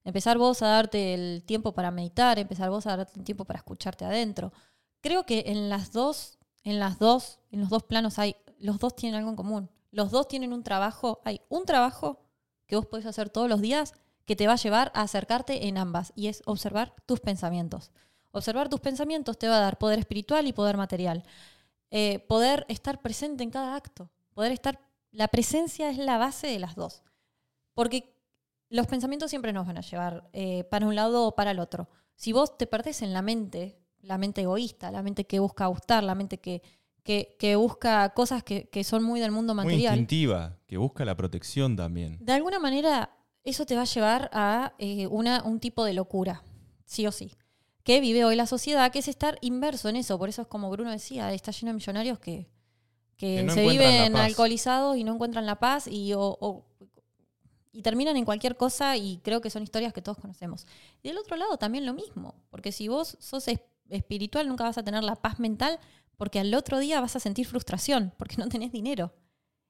Empezar 0.05 0.39
vos 0.39 0.63
a 0.63 0.69
darte 0.69 1.15
el 1.15 1.43
tiempo 1.45 1.73
para 1.73 1.91
meditar, 1.91 2.39
empezar 2.39 2.71
vos 2.71 2.87
a 2.87 2.97
darte 2.97 3.19
el 3.19 3.25
tiempo 3.25 3.45
para 3.45 3.59
escucharte 3.59 4.05
adentro. 4.05 4.53
Creo 5.01 5.25
que 5.25 5.45
en 5.47 5.69
las 5.69 5.93
dos, 5.93 6.39
en 6.65 6.79
las 6.79 6.99
dos, 6.99 7.39
en 7.51 7.61
los 7.61 7.69
dos 7.69 7.83
planos 7.83 8.19
hay, 8.19 8.37
los 8.59 8.79
dos 8.79 8.97
tienen 8.97 9.19
algo 9.19 9.31
en 9.31 9.37
común. 9.37 9.71
Los 9.91 10.11
dos 10.11 10.29
tienen 10.29 10.53
un 10.53 10.63
trabajo, 10.63 11.21
hay 11.25 11.41
un 11.49 11.65
trabajo 11.65 12.21
que 12.67 12.77
vos 12.77 12.87
podés 12.87 13.07
hacer 13.07 13.29
todos 13.29 13.49
los 13.49 13.61
días 13.61 13.93
que 14.25 14.37
te 14.37 14.47
va 14.47 14.53
a 14.53 14.57
llevar 14.57 14.93
a 14.95 15.03
acercarte 15.03 15.67
en 15.67 15.77
ambas 15.77 16.13
y 16.15 16.29
es 16.29 16.43
observar 16.47 16.95
tus 17.07 17.21
pensamientos. 17.21 17.91
Observar 18.31 18.69
tus 18.69 18.81
pensamientos 18.81 19.39
te 19.39 19.49
va 19.49 19.57
a 19.57 19.61
dar 19.61 19.79
poder 19.79 19.99
espiritual 19.99 20.47
y 20.47 20.53
poder 20.53 20.77
material. 20.77 21.25
Eh, 21.91 22.21
poder 22.21 22.65
estar 22.69 23.03
presente 23.03 23.43
en 23.43 23.51
cada 23.51 23.75
acto. 23.75 24.09
Poder 24.35 24.53
estar. 24.53 24.81
La 25.11 25.27
presencia 25.27 25.91
es 25.91 25.99
la 25.99 26.17
base 26.17 26.47
de 26.47 26.61
las 26.61 26.77
dos. 26.77 27.03
Porque 27.75 28.20
los 28.71 28.87
pensamientos 28.87 29.29
siempre 29.31 29.53
nos 29.53 29.67
van 29.67 29.77
a 29.79 29.83
llevar 29.83 30.29
eh, 30.33 30.65
para 30.65 30.87
un 30.87 30.95
lado 30.95 31.27
o 31.27 31.35
para 31.35 31.51
el 31.51 31.59
otro. 31.59 31.89
Si 32.17 32.33
vos 32.33 32.57
te 32.57 32.67
perdés 32.67 33.03
en 33.03 33.13
la 33.13 33.21
mente, 33.23 33.79
la 34.01 34.17
mente 34.17 34.41
egoísta, 34.43 34.91
la 34.91 35.03
mente 35.03 35.27
que 35.27 35.39
busca 35.41 35.67
gustar, 35.67 36.03
la 36.05 36.15
mente 36.15 36.39
que, 36.39 36.63
que, 37.03 37.37
que 37.39 37.57
busca 37.57 38.11
cosas 38.15 38.43
que, 38.43 38.69
que 38.69 38.85
son 38.85 39.03
muy 39.03 39.21
del 39.21 39.31
mundo 39.33 39.55
Muy 39.55 39.65
material, 39.65 39.99
instintiva, 39.99 40.57
que 40.67 40.77
busca 40.79 41.05
la 41.05 41.17
protección 41.17 41.77
también. 41.77 42.19
de 42.21 42.33
alguna 42.33 42.59
manera 42.59 43.11
eso 43.43 43.65
te 43.67 43.75
va 43.75 43.83
a 43.83 43.87
llevar 43.87 44.31
a 44.33 44.75
eh, 44.79 45.07
una, 45.07 45.43
un 45.45 45.61
tipo 45.61 45.85
de 45.85 45.95
locura, 45.95 46.43
sí 46.85 47.07
o 47.07 47.13
sí, 47.13 47.33
que 47.83 48.01
vive 48.01 48.25
hoy 48.25 48.37
la 48.37 48.47
sociedad, 48.47 48.93
que 48.93 48.99
es 48.99 49.09
estar 49.09 49.39
inverso 49.41 49.89
en 49.89 49.97
eso. 49.97 50.19
Por 50.19 50.29
eso 50.29 50.43
es 50.43 50.49
como 50.49 50.71
Bruno 50.71 50.91
decía, 50.91 51.33
está 51.33 51.51
lleno 51.51 51.71
de 51.71 51.75
millonarios 51.77 52.19
que, 52.19 52.51
que, 53.17 53.43
no 53.43 53.55
se 53.55 53.67
viven 53.67 54.15
alcoholizados 54.17 54.97
y 54.99 55.05
no 55.05 55.15
encuentran 55.15 55.47
la 55.47 55.59
paz 55.59 55.87
y, 55.89 56.13
o- 56.13 56.37
o- 56.41 56.67
y 57.73 57.83
terminan 57.83 58.17
en 58.17 58.25
cualquier 58.25 58.57
cosa 58.57 58.97
y 58.97 59.19
creo 59.19 59.41
que 59.41 59.51
son 59.51 59.63
historias 59.63 59.93
que 59.93 60.03
todos 60.03 60.19
conocemos. 60.19 60.67
Del 61.03 61.19
otro 61.19 61.37
lado 61.37 61.57
también 61.59 61.87
lo 61.87 61.95
mismo, 61.95 62.35
porque 62.51 62.73
si 62.73 62.89
vos 62.89 63.17
sos 63.21 63.49
es- 63.49 63.61
espiritual 63.89 64.49
nunca 64.49 64.65
vas 64.65 64.79
a 64.79 64.83
tener 64.85 65.03
la 65.05 65.17
paz 65.17 65.39
mental 65.41 65.79
porque 66.17 66.41
al 66.41 66.55
otro 66.55 66.79
día 66.79 67.01
vas 67.01 67.17
a 67.17 67.21
sentir 67.21 67.47
frustración 67.47 68.13
porque 68.19 68.37
no 68.37 68.49
tenés 68.49 68.73
dinero. 68.73 69.13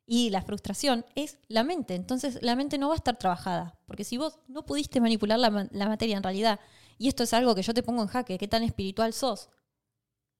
Y 0.06 0.30
la 0.30 0.42
frustración 0.42 1.06
es 1.14 1.38
la 1.48 1.62
mente. 1.62 1.94
Entonces 1.94 2.38
la 2.42 2.56
mente 2.56 2.78
no 2.78 2.88
va 2.88 2.94
a 2.94 2.96
estar 2.96 3.16
trabajada. 3.16 3.78
Porque 3.86 4.02
si 4.02 4.16
vos 4.18 4.40
no 4.48 4.66
pudiste 4.66 5.00
manipular 5.00 5.38
la, 5.38 5.68
la 5.70 5.88
materia 5.88 6.16
en 6.16 6.22
realidad, 6.24 6.58
y 6.98 7.06
esto 7.08 7.22
es 7.22 7.32
algo 7.32 7.54
que 7.54 7.62
yo 7.62 7.74
te 7.74 7.82
pongo 7.84 8.02
en 8.02 8.08
jaque, 8.08 8.36
¿qué 8.36 8.48
tan 8.48 8.64
espiritual 8.64 9.12
sos? 9.12 9.48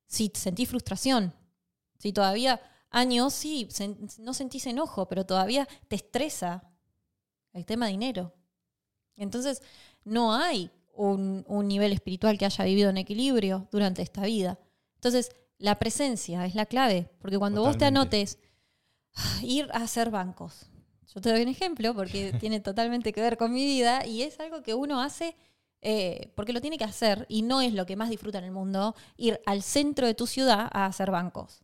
Si 0.06 0.30
sentís 0.34 0.68
frustración, 0.68 1.32
si 1.98 2.12
todavía 2.12 2.60
años, 2.90 3.32
sí, 3.32 3.68
no 4.18 4.34
sentís 4.34 4.66
enojo, 4.66 5.06
pero 5.08 5.24
todavía 5.24 5.68
te 5.88 5.96
estresa 5.96 6.64
el 7.52 7.64
tema 7.66 7.88
dinero. 7.88 8.32
Entonces 9.16 9.62
no 10.04 10.34
hay 10.34 10.70
un, 10.94 11.44
un 11.46 11.68
nivel 11.68 11.92
espiritual 11.92 12.38
que 12.38 12.46
haya 12.46 12.64
vivido 12.64 12.90
en 12.90 12.98
equilibrio 12.98 13.68
durante 13.70 14.02
esta 14.02 14.22
vida. 14.22 14.58
Entonces 14.96 15.30
la 15.58 15.78
presencia 15.78 16.46
es 16.46 16.54
la 16.54 16.66
clave, 16.66 17.10
porque 17.20 17.38
cuando 17.38 17.62
vos 17.62 17.76
te 17.78 17.84
anotes 17.84 18.38
ir 19.42 19.68
a 19.72 19.78
hacer 19.78 20.10
bancos. 20.10 20.66
Yo 21.14 21.20
te 21.20 21.30
doy 21.30 21.42
un 21.42 21.48
ejemplo 21.48 21.94
porque 21.94 22.32
tiene 22.40 22.60
totalmente 22.60 23.12
que 23.12 23.20
ver 23.20 23.36
con 23.36 23.52
mi 23.52 23.64
vida 23.64 24.06
y 24.06 24.22
es 24.22 24.40
algo 24.40 24.62
que 24.62 24.74
uno 24.74 25.02
hace 25.02 25.36
eh, 25.82 26.30
porque 26.34 26.52
lo 26.52 26.60
tiene 26.60 26.76
que 26.76 26.84
hacer 26.84 27.24
y 27.28 27.42
no 27.42 27.62
es 27.62 27.72
lo 27.72 27.86
que 27.86 27.96
más 27.96 28.10
disfruta 28.10 28.38
en 28.38 28.44
el 28.44 28.52
mundo, 28.52 28.94
ir 29.16 29.40
al 29.46 29.62
centro 29.62 30.06
de 30.06 30.14
tu 30.14 30.26
ciudad 30.26 30.68
a 30.72 30.86
hacer 30.86 31.10
bancos. 31.10 31.62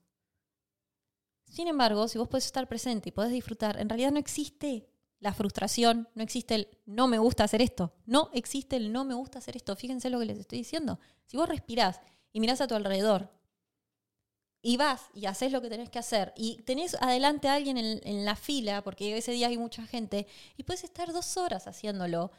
Sin 1.44 1.68
embargo, 1.68 2.08
si 2.08 2.18
vos 2.18 2.28
podés 2.28 2.46
estar 2.46 2.66
presente 2.66 3.10
y 3.10 3.12
podés 3.12 3.32
disfrutar, 3.32 3.78
en 3.78 3.88
realidad 3.88 4.12
no 4.12 4.18
existe 4.18 4.88
la 5.18 5.32
frustración, 5.32 6.08
no 6.14 6.22
existe 6.22 6.54
el 6.54 6.68
no 6.84 7.08
me 7.08 7.18
gusta 7.18 7.44
hacer 7.44 7.62
esto, 7.62 7.94
no 8.04 8.30
existe 8.32 8.76
el 8.76 8.92
no 8.92 9.04
me 9.04 9.14
gusta 9.14 9.38
hacer 9.38 9.56
esto. 9.56 9.74
Fíjense 9.76 10.10
lo 10.10 10.18
que 10.18 10.26
les 10.26 10.38
estoy 10.38 10.58
diciendo. 10.58 11.00
Si 11.26 11.36
vos 11.36 11.48
respirás 11.48 12.00
y 12.32 12.40
mirás 12.40 12.60
a 12.60 12.66
tu 12.66 12.74
alrededor 12.74 13.30
y 14.62 14.76
vas 14.76 15.10
y 15.14 15.26
haces 15.26 15.52
lo 15.52 15.62
que 15.62 15.70
tenés 15.70 15.90
que 15.90 15.98
hacer 15.98 16.32
y 16.36 16.62
tenés 16.62 16.96
adelante 16.96 17.48
a 17.48 17.54
alguien 17.54 17.78
en, 17.78 18.24
la 18.24 18.34
fila, 18.36 18.82
porque 18.82 19.16
ese 19.16 19.32
día 19.32 19.46
hay 19.46 19.58
mucha 19.58 19.86
gente, 19.86 20.26
y 20.56 20.64
puedes 20.64 20.82
estar 20.82 21.12
dos 21.12 21.36
horas 21.36 21.66
haciéndolo, 21.68 22.32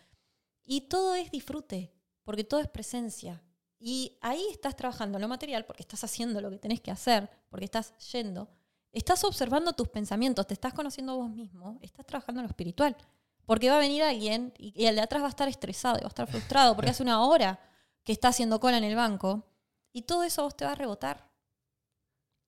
y 0.63 0.82
todo 0.82 1.16
es 1.16 1.32
disfrute, 1.32 1.94
porque 2.24 2.44
todo 2.44 2.60
es 2.60 2.68
presencia. 2.68 3.42
Y 3.80 4.18
ahí 4.22 4.46
estás 4.52 4.76
trabajando 4.76 5.20
lo 5.20 5.28
material 5.28 5.66
porque 5.66 5.84
estás 5.84 6.04
haciendo 6.04 6.42
lo 6.42 6.50
que 6.50 6.58
tenés 6.58 6.82
que 6.82 6.92
hacer, 6.92 7.30
porque 7.50 7.66
estás 7.66 7.98
yendo. 8.12 8.50
Estás 8.91 9.23
observando 9.23 9.73
tus 9.73 9.88
pensamientos, 9.89 10.47
te 10.47 10.54
estás 10.54 10.73
conociendo 10.73 11.13
a 11.13 11.15
vos 11.15 11.30
mismo, 11.30 11.78
estás 11.82 12.06
trabajando 12.06 12.41
en 12.41 12.45
lo 12.45 12.50
espiritual. 12.50 12.95
Porque 13.45 13.69
va 13.69 13.78
a 13.78 13.80
venir 13.80 14.04
alguien 14.04 14.54
y, 14.58 14.86
el 14.86 14.95
de 14.95 15.02
atrás 15.02 15.21
va 15.21 15.28
a 15.28 15.30
estar 15.30 15.47
estresado 15.47 15.97
y 15.97 16.02
va 16.02 16.08
a 16.08 16.10
estar 16.10 16.28
frustrado 16.28 16.76
porque 16.76 16.91
hace 16.91 17.04
una 17.04 17.23
hora 17.23 17.60
que 18.04 18.12
está 18.12 18.28
haciendo 18.30 18.60
cola 18.60 18.78
en 18.78 18.84
el 18.84 18.95
banco 18.95 19.45
y 19.93 20.02
todo 20.02 20.23
eso 20.23 20.41
a 20.41 20.45
vos 20.45 20.58
te 20.58 20.65
va 20.65 20.71
a 20.71 20.76
rebotar 20.76 21.32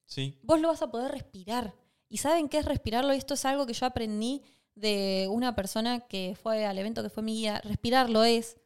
Sí. 0.06 0.39
vos 0.43 0.60
lo 0.60 0.69
vas 0.69 0.82
a 0.82 0.89
poder 0.89 1.12
respirar. 1.12 1.75
¿Y 2.10 2.17
saben 2.17 2.49
qué 2.49 2.58
es 2.58 2.65
respirarlo? 2.65 3.13
Y 3.13 3.17
esto 3.17 3.36
es 3.36 3.45
algo 3.45 3.65
que 3.67 3.73
yo 3.73 3.86
aprendí 3.86 4.43
de 4.73 5.28
una 5.30 5.56
persona 5.56 6.02
que 6.02 6.36
fue 6.41 6.65
al 6.65 6.78
evento 6.78 7.04
que 7.04 7.10
fue 7.10 7.21
mi 7.21 7.34
guía. 7.36 7.62
Respirarlo 7.63 8.23
es 8.23 8.58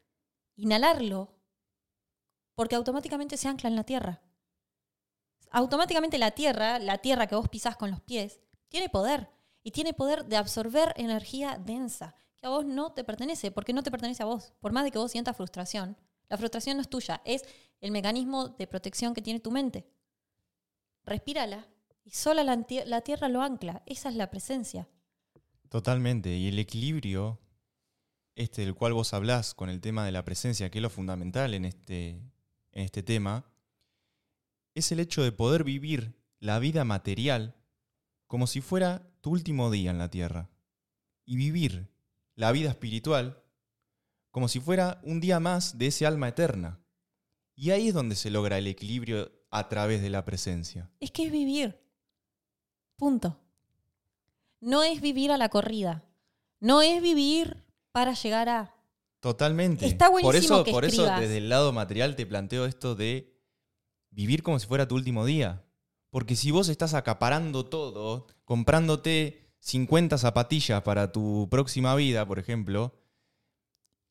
inhalarlo, 0.56 1.34
porque 2.56 2.76
automáticamente 2.76 3.36
se 3.36 3.48
ancla 3.50 3.70
en 3.70 3.76
la 3.76 3.84
tierra. 3.84 4.22
Automáticamente 5.54 6.18
la 6.18 6.32
tierra, 6.32 6.78
la 6.80 6.98
tierra 6.98 7.28
que 7.28 7.36
vos 7.36 7.48
pisás 7.48 7.78
con 7.78 7.90
los 7.90 8.02
pies, 8.02 8.42
tiene 8.68 8.90
poder. 8.90 9.30
Y 9.64 9.72
tiene 9.72 9.94
poder 9.94 10.26
de 10.26 10.36
absorber 10.36 10.94
energía 10.98 11.58
densa, 11.58 12.16
que 12.36 12.48
a 12.48 12.50
vos 12.50 12.66
no 12.66 12.92
te 12.92 13.06
pertenece, 13.06 13.50
porque 13.50 13.72
no 13.72 13.82
te 13.82 13.92
pertenece 13.92 14.24
a 14.24 14.26
vos. 14.26 14.54
Por 14.60 14.74
más 14.74 14.84
de 14.84 14.92
que 14.92 14.98
vos 14.98 15.10
sientas 15.10 15.38
frustración, 15.38 15.96
la 16.28 16.38
frustración 16.38 16.76
no 16.76 16.82
es 16.82 16.90
tuya, 16.90 17.22
es 17.24 17.44
el 17.80 17.92
mecanismo 17.92 18.50
de 18.50 18.68
protección 18.68 19.14
que 19.14 19.22
tiene 19.22 19.40
tu 19.40 19.52
mente 19.52 19.88
respírala 21.06 21.68
y 22.04 22.12
sola 22.12 22.44
la, 22.44 23.02
tierra 23.02 23.30
lo 23.30 23.42
ancla. 23.42 23.84
Esa 23.86 24.10
es 24.10 24.16
la 24.16 24.30
presencia. 24.30 24.90
Totalmente. 25.70 26.36
Y 26.36 26.48
el 26.48 26.60
equilibrio, 26.60 27.40
este 28.36 28.64
del 28.64 28.76
cual 28.76 28.94
vos 28.94 29.14
hablás 29.14 29.54
con 29.54 29.70
el 29.70 29.82
tema 29.82 30.06
de 30.06 30.12
la 30.12 30.24
presencia, 30.24 30.70
que 30.70 30.80
es 30.80 30.84
lo 30.84 30.90
fundamental 30.90 31.54
en 31.54 31.66
este, 31.66 32.10
en 32.72 32.84
este 32.84 33.04
tema, 33.04 33.46
es 34.76 34.92
el 34.92 35.00
hecho 35.00 35.24
de 35.24 35.32
poder 35.32 35.64
vivir 35.64 36.16
la 36.40 36.60
vida 36.60 36.84
material 36.84 37.56
como 38.28 38.48
si 38.48 38.62
fuera 38.62 39.08
tu 39.22 39.32
último 39.32 39.72
día 39.72 39.92
en 39.92 39.98
la 39.98 40.10
tierra. 40.10 40.50
Y 41.26 41.38
vivir 41.38 41.90
la 42.36 42.52
vida 42.52 42.70
espiritual 42.70 43.44
como 44.32 44.48
si 44.48 44.60
fuera 44.60 45.00
un 45.04 45.22
día 45.22 45.40
más 45.40 45.78
de 45.78 45.88
ese 45.88 46.06
alma 46.06 46.28
eterna. 46.28 46.80
Y 47.56 47.70
ahí 47.70 47.90
es 47.90 47.94
donde 47.94 48.16
se 48.16 48.32
logra 48.32 48.58
el 48.58 48.68
equilibrio 48.68 49.32
a 49.52 49.70
través 49.70 50.02
de 50.02 50.10
la 50.10 50.26
presencia. 50.26 50.90
Es 51.00 51.12
que 51.12 51.26
es 51.26 51.32
vivir. 51.32 51.80
Punto. 52.98 53.40
No 54.60 54.82
es 54.84 55.02
vivir 55.02 55.32
a 55.32 55.38
la 55.38 55.50
corrida. 55.50 56.04
No 56.60 56.82
es 56.82 57.02
vivir 57.02 57.64
para 57.92 58.14
llegar 58.14 58.50
a... 58.50 58.76
Totalmente. 59.20 59.86
Está 59.86 60.10
por 60.10 60.24
buenísimo 60.24 60.56
eso, 60.56 60.64
que 60.64 60.72
por 60.72 60.86
eso 60.86 61.04
desde 61.04 61.38
el 61.38 61.50
lado 61.50 61.72
material 61.72 62.16
te 62.16 62.26
planteo 62.26 62.66
esto 62.66 62.96
de 62.96 63.33
vivir 64.14 64.44
como 64.44 64.60
si 64.60 64.68
fuera 64.68 64.88
tu 64.88 64.96
último 64.96 65.26
día. 65.26 65.66
Porque 66.10 66.36
si 66.36 66.52
vos 66.52 66.70
estás 66.70 66.94
acaparando 66.94 67.66
todo, 67.66 68.28
comprándote 68.46 69.52
50 69.60 70.18
zapatillas 70.18 70.82
para 70.84 71.12
tu 71.12 71.48
próxima 71.50 71.96
vida, 71.96 72.26
por 72.26 72.40
ejemplo, 72.40 73.00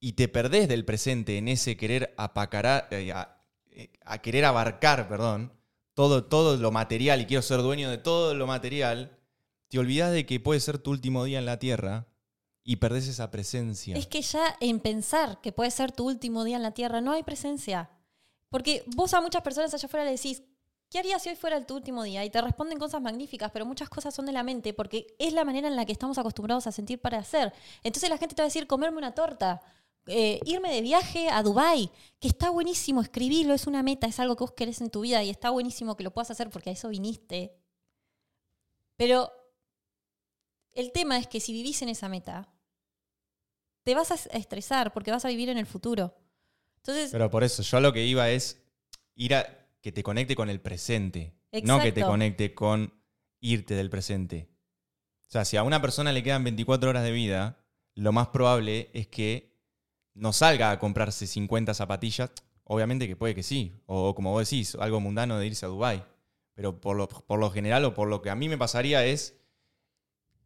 y 0.01 0.15
te 0.15 0.27
perdés 0.27 0.69
del 0.69 0.85
presente 0.85 1.39
en 1.39 1.49
ese 1.49 1.77
querer 1.77 2.13
apacarar, 2.17 2.89
eh, 2.91 3.13
a, 3.13 3.45
eh, 3.67 3.93
a 4.05 4.19
querer 4.19 4.45
abarcar, 4.45 5.09
perdón, 5.09 5.53
todo, 5.95 6.25
todo 6.25 6.57
lo 6.57 6.73
material 6.73 7.21
y 7.21 7.27
quiero 7.27 7.43
ser 7.43 7.63
dueño 7.63 7.89
de 7.91 7.99
todo 7.99 8.35
lo 8.35 8.47
material, 8.47 9.19
te 9.69 9.79
olvidás 9.79 10.13
de 10.13 10.27
que 10.27 10.41
puede 10.41 10.61
ser 10.61 10.79
tu 10.79 10.91
último 10.91 11.25
día 11.25 11.39
en 11.39 11.47
la 11.47 11.59
tierra 11.59 12.09
y 12.65 12.77
perdés 12.77 13.09
esa 13.09 13.31
presencia. 13.31 13.97
Es 13.97 14.07
que 14.07 14.23
ya 14.23 14.57
en 14.61 14.81
pensar 14.81 15.41
que 15.41 15.53
puede 15.53 15.71
ser 15.71 15.93
tu 15.93 16.07
último 16.07 16.45
día 16.45 16.57
en 16.57 16.63
la 16.63 16.73
tierra, 16.73 17.01
no 17.01 17.13
hay 17.13 17.23
presencia. 17.23 17.91
Porque 18.53 18.85
vos 18.95 19.15
a 19.15 19.23
muchas 19.23 19.41
personas 19.41 19.73
allá 19.73 19.87
afuera 19.87 20.05
le 20.05 20.11
decís, 20.11 20.43
¿qué 20.91 20.99
harías 20.99 21.23
si 21.23 21.31
hoy 21.31 21.37
fuera 21.37 21.65
tu 21.67 21.75
último 21.75 22.03
día? 22.03 22.23
Y 22.23 22.29
te 22.29 22.39
responden 22.43 22.79
cosas 22.79 23.01
magníficas, 23.01 23.51
pero 23.51 23.65
muchas 23.65 23.89
cosas 23.89 24.15
son 24.15 24.27
de 24.27 24.33
la 24.33 24.43
mente, 24.43 24.75
porque 24.75 25.07
es 25.19 25.33
la 25.33 25.43
manera 25.43 25.69
en 25.69 25.75
la 25.75 25.87
que 25.87 25.93
estamos 25.93 26.19
acostumbrados 26.19 26.67
a 26.67 26.73
sentir 26.73 27.01
para 27.01 27.17
hacer. 27.17 27.55
Entonces 27.83 28.11
la 28.11 28.19
gente 28.19 28.35
te 28.35 28.43
va 28.43 28.45
a 28.45 28.49
decir, 28.49 28.67
comerme 28.67 28.99
una 28.99 29.15
torta, 29.15 29.63
eh, 30.07 30.39
irme 30.45 30.71
de 30.71 30.83
viaje 30.83 31.31
a 31.31 31.43
Dubai, 31.43 31.91
que 32.21 32.29
está 32.29 32.51
buenísimo 32.51 33.01
escribirlo, 33.01 33.55
es 33.55 33.67
una 33.67 33.83
meta, 33.83 34.07
es 34.07 34.21
algo 34.21 34.37
que 34.37 34.45
vos 34.45 34.53
querés 34.53 34.83
en 34.83 34.91
tu 34.91 35.01
vida 35.01 35.23
y 35.23 35.31
está 35.31 35.49
buenísimo 35.49 35.97
que 35.97 36.05
lo 36.05 36.13
puedas 36.13 36.31
hacer 36.31 36.51
porque 36.51 36.69
a 36.69 36.73
eso 36.75 36.91
viniste. 36.91 37.57
Pero 38.97 39.33
el 40.73 40.93
tema 40.93 41.17
es 41.17 41.27
que 41.27 41.41
si 41.41 41.55
vivís 41.55 41.81
en 41.81 41.89
esa 41.89 42.11
meta, 42.11 42.53
te 43.83 43.95
vas 43.95 44.11
a 44.11 44.17
estresar 44.37 44.93
porque 44.93 45.11
vas 45.11 45.25
a 45.25 45.29
vivir 45.29 45.49
en 45.49 45.57
el 45.57 45.67
futuro. 45.67 46.15
Entonces, 46.83 47.11
Pero 47.13 47.31
por 47.31 47.45
eso, 47.45 47.63
yo 47.63 47.79
a 47.79 47.81
lo 47.81 47.93
que 47.93 48.05
iba 48.05 48.29
es 48.31 48.63
ir 49.15 49.35
a 49.35 49.69
que 49.81 49.93
te 49.93 50.03
conecte 50.03 50.35
con 50.35 50.51
el 50.51 50.61
presente, 50.61 51.35
no 51.63 51.81
que 51.81 51.93
te 51.93 52.03
conecte 52.03 52.55
con 52.55 52.93
irte 53.41 53.75
del 53.75 53.91
presente. 53.91 54.49
O 55.29 55.31
sea, 55.33 55.45
si 55.45 55.57
a 55.57 55.63
una 55.63 55.81
persona 55.81 56.13
le 56.13 56.23
quedan 56.23 56.45
24 56.45 56.91
horas 56.91 57.05
de 57.05 57.13
vida, 57.13 57.59
lo 57.95 58.13
más 58.13 58.29
probable 58.29 58.91
es 58.93 59.07
que 59.07 59.57
no 60.15 60.33
salga 60.33 60.71
a 60.71 60.79
comprarse 60.79 61.27
50 61.27 61.75
zapatillas. 61.75 62.31
Obviamente 62.65 63.07
que 63.07 63.17
puede 63.17 63.35
que 63.35 63.43
sí, 63.43 63.81
o 63.87 64.15
como 64.15 64.33
vos 64.33 64.49
decís, 64.49 64.77
algo 64.77 65.01
mundano 65.01 65.39
de 65.39 65.47
irse 65.47 65.67
a 65.67 65.69
Dubái. 65.69 66.05
Pero 66.55 66.81
por 66.81 66.97
lo, 66.97 67.09
por 67.09 67.39
lo 67.39 67.51
general 67.51 67.85
o 67.85 67.95
por 67.95 68.09
lo 68.09 68.23
que 68.23 68.31
a 68.31 68.35
mí 68.35 68.49
me 68.49 68.59
pasaría 68.59 69.05
es 69.05 69.37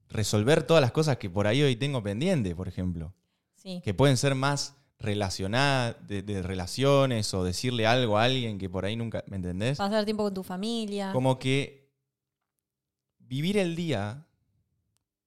resolver 0.09 0.62
todas 0.62 0.81
las 0.81 0.92
cosas 0.92 1.16
que 1.16 1.29
por 1.29 1.46
ahí 1.46 1.62
hoy 1.62 1.77
tengo 1.77 2.03
pendiente, 2.03 2.55
por 2.55 2.68
ejemplo 2.68 3.12
sí. 3.57 3.81
que 3.85 3.94
pueden 3.94 4.16
ser 4.16 4.35
más 4.35 4.77
relacionadas, 4.99 5.97
de, 6.07 6.23
de 6.23 6.43
relaciones 6.43 7.33
o 7.35 7.45
decirle 7.45 7.87
algo 7.87 8.17
a 8.19 8.25
alguien 8.25 8.59
que 8.59 8.69
por 8.71 8.85
ahí 8.85 8.97
nunca, 8.97 9.23
¿me 9.27 9.37
entendés? 9.37 9.79
pasar 9.79 10.05
tiempo 10.05 10.23
con 10.25 10.35
tu 10.35 10.43
familia. 10.43 11.13
Como 11.13 11.39
que 11.39 11.91
vivir 13.19 13.59
el 13.59 13.77
día 13.77 14.27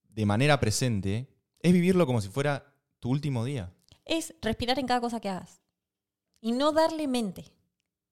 de 0.10 0.26
manera 0.26 0.60
presente 0.60 1.28
es 1.62 1.72
vivirlo 1.74 2.06
como 2.06 2.20
si 2.22 2.30
fuera 2.30 2.74
tu 3.00 3.10
último 3.10 3.46
día. 3.46 3.72
Es 4.06 4.34
respirar 4.42 4.80
en 4.80 4.88
cada 4.88 5.02
cosa 5.02 5.20
que 5.20 5.30
hagas. 5.30 5.62
Y 6.42 6.52
no 6.54 6.72
darle 6.72 7.08
mente. 7.08 7.46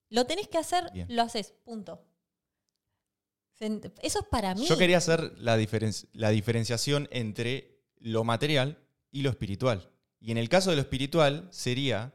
Lo 0.10 0.26
tenés 0.26 0.48
que 0.48 0.58
hacer, 0.58 0.89
Bien. 0.93 1.08
lo 1.10 1.22
haces, 1.24 1.54
punto. 1.63 2.04
Eso 3.60 4.20
es 4.20 4.26
para 4.30 4.54
mí. 4.54 4.67
Yo 4.67 4.78
quería 4.78 4.98
hacer 4.98 5.34
la, 5.39 5.58
diferen- 5.58 6.08
la 6.13 6.30
diferenciación 6.30 7.08
entre 7.12 7.82
lo 7.98 8.24
material 8.24 8.78
y 9.12 9.24
lo 9.24 9.32
espiritual. 9.32 9.89
Y 10.19 10.32
en 10.32 10.38
el 10.38 10.49
caso 10.49 10.69
de 10.69 10.75
lo 10.75 10.82
espiritual 10.82 11.47
sería 11.51 12.13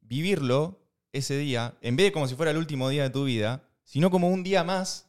vivirlo 0.00 0.80
ese 1.12 1.36
día, 1.36 1.76
en 1.80 1.96
vez 1.96 2.06
de 2.06 2.12
como 2.12 2.28
si 2.28 2.34
fuera 2.34 2.50
el 2.50 2.58
último 2.58 2.88
día 2.88 3.04
de 3.04 3.10
tu 3.10 3.24
vida, 3.24 3.68
sino 3.84 4.10
como 4.10 4.28
un 4.28 4.42
día 4.42 4.64
más 4.64 5.08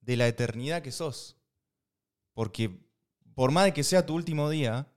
de 0.00 0.16
la 0.16 0.28
eternidad 0.28 0.82
que 0.82 0.92
sos. 0.92 1.36
Porque 2.32 2.70
por 3.34 3.50
más 3.50 3.64
de 3.64 3.72
que 3.72 3.84
sea 3.84 4.06
tu 4.06 4.14
último 4.14 4.48
día, 4.48 4.88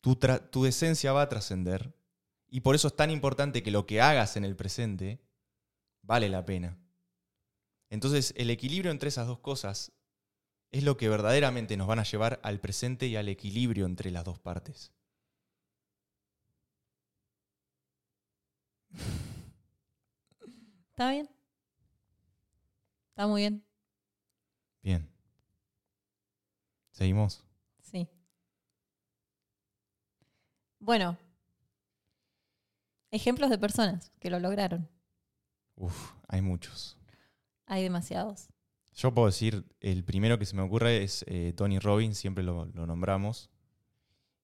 tu, 0.00 0.16
tu 0.50 0.66
esencia 0.66 1.12
va 1.12 1.22
a 1.22 1.28
trascender. 1.28 1.94
Y 2.48 2.60
por 2.60 2.74
eso 2.74 2.88
es 2.88 2.96
tan 2.96 3.10
importante 3.10 3.62
que 3.62 3.70
lo 3.70 3.86
que 3.86 4.00
hagas 4.00 4.36
en 4.36 4.44
el 4.44 4.56
presente 4.56 5.20
vale 6.02 6.28
la 6.28 6.44
pena. 6.44 6.78
Entonces, 7.90 8.32
el 8.36 8.50
equilibrio 8.50 8.90
entre 8.90 9.08
esas 9.08 9.26
dos 9.26 9.38
cosas 9.40 9.92
es 10.70 10.84
lo 10.84 10.96
que 10.96 11.08
verdaderamente 11.08 11.76
nos 11.76 11.86
van 11.86 11.98
a 11.98 12.04
llevar 12.04 12.40
al 12.42 12.60
presente 12.60 13.06
y 13.06 13.16
al 13.16 13.28
equilibrio 13.28 13.86
entre 13.86 14.10
las 14.10 14.24
dos 14.24 14.38
partes. 14.38 14.92
¿Está 20.96 21.10
bien? 21.10 21.28
Está 23.10 23.26
muy 23.26 23.42
bien. 23.42 23.62
Bien. 24.82 25.06
Seguimos. 26.90 27.44
Sí. 27.82 28.08
Bueno. 30.78 31.18
Ejemplos 33.10 33.50
de 33.50 33.58
personas 33.58 34.10
que 34.18 34.30
lo 34.30 34.40
lograron. 34.40 34.88
Uf, 35.74 36.12
hay 36.28 36.40
muchos. 36.40 36.96
Hay 37.66 37.82
demasiados. 37.82 38.48
Yo 38.94 39.12
puedo 39.12 39.26
decir, 39.26 39.66
el 39.80 40.02
primero 40.02 40.38
que 40.38 40.46
se 40.46 40.56
me 40.56 40.62
ocurre 40.62 41.02
es 41.02 41.26
eh, 41.28 41.52
Tony 41.54 41.78
Robbins, 41.78 42.16
siempre 42.16 42.42
lo, 42.42 42.64
lo 42.72 42.86
nombramos. 42.86 43.50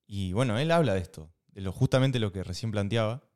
Y 0.06 0.34
bueno, 0.34 0.58
él 0.58 0.70
habla 0.70 0.92
de 0.92 1.00
esto, 1.00 1.32
de 1.46 1.62
lo, 1.62 1.72
justamente 1.72 2.18
lo 2.18 2.30
que 2.30 2.44
recién 2.44 2.70
planteaba. 2.72 3.26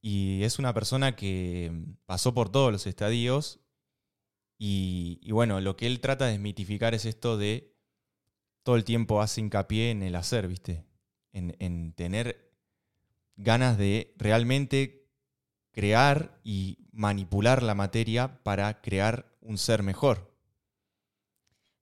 Y 0.00 0.42
es 0.44 0.58
una 0.58 0.72
persona 0.72 1.14
que 1.14 1.72
pasó 2.06 2.32
por 2.34 2.50
todos 2.50 2.72
los 2.72 2.86
estadios. 2.86 3.60
Y, 4.58 5.18
y 5.22 5.32
bueno, 5.32 5.60
lo 5.60 5.76
que 5.76 5.86
él 5.86 6.00
trata 6.00 6.26
de 6.26 6.32
desmitificar 6.32 6.94
es 6.94 7.04
esto 7.04 7.36
de 7.36 7.76
todo 8.62 8.76
el 8.76 8.84
tiempo 8.84 9.20
hace 9.20 9.40
hincapié 9.40 9.90
en 9.90 10.02
el 10.02 10.14
hacer, 10.14 10.48
¿viste? 10.48 10.84
En, 11.32 11.56
en 11.60 11.92
tener 11.92 12.50
ganas 13.36 13.78
de 13.78 14.14
realmente 14.18 15.08
crear 15.72 16.40
y 16.44 16.78
manipular 16.92 17.62
la 17.62 17.74
materia 17.74 18.42
para 18.42 18.80
crear 18.80 19.36
un 19.40 19.58
ser 19.58 19.82
mejor. 19.82 20.36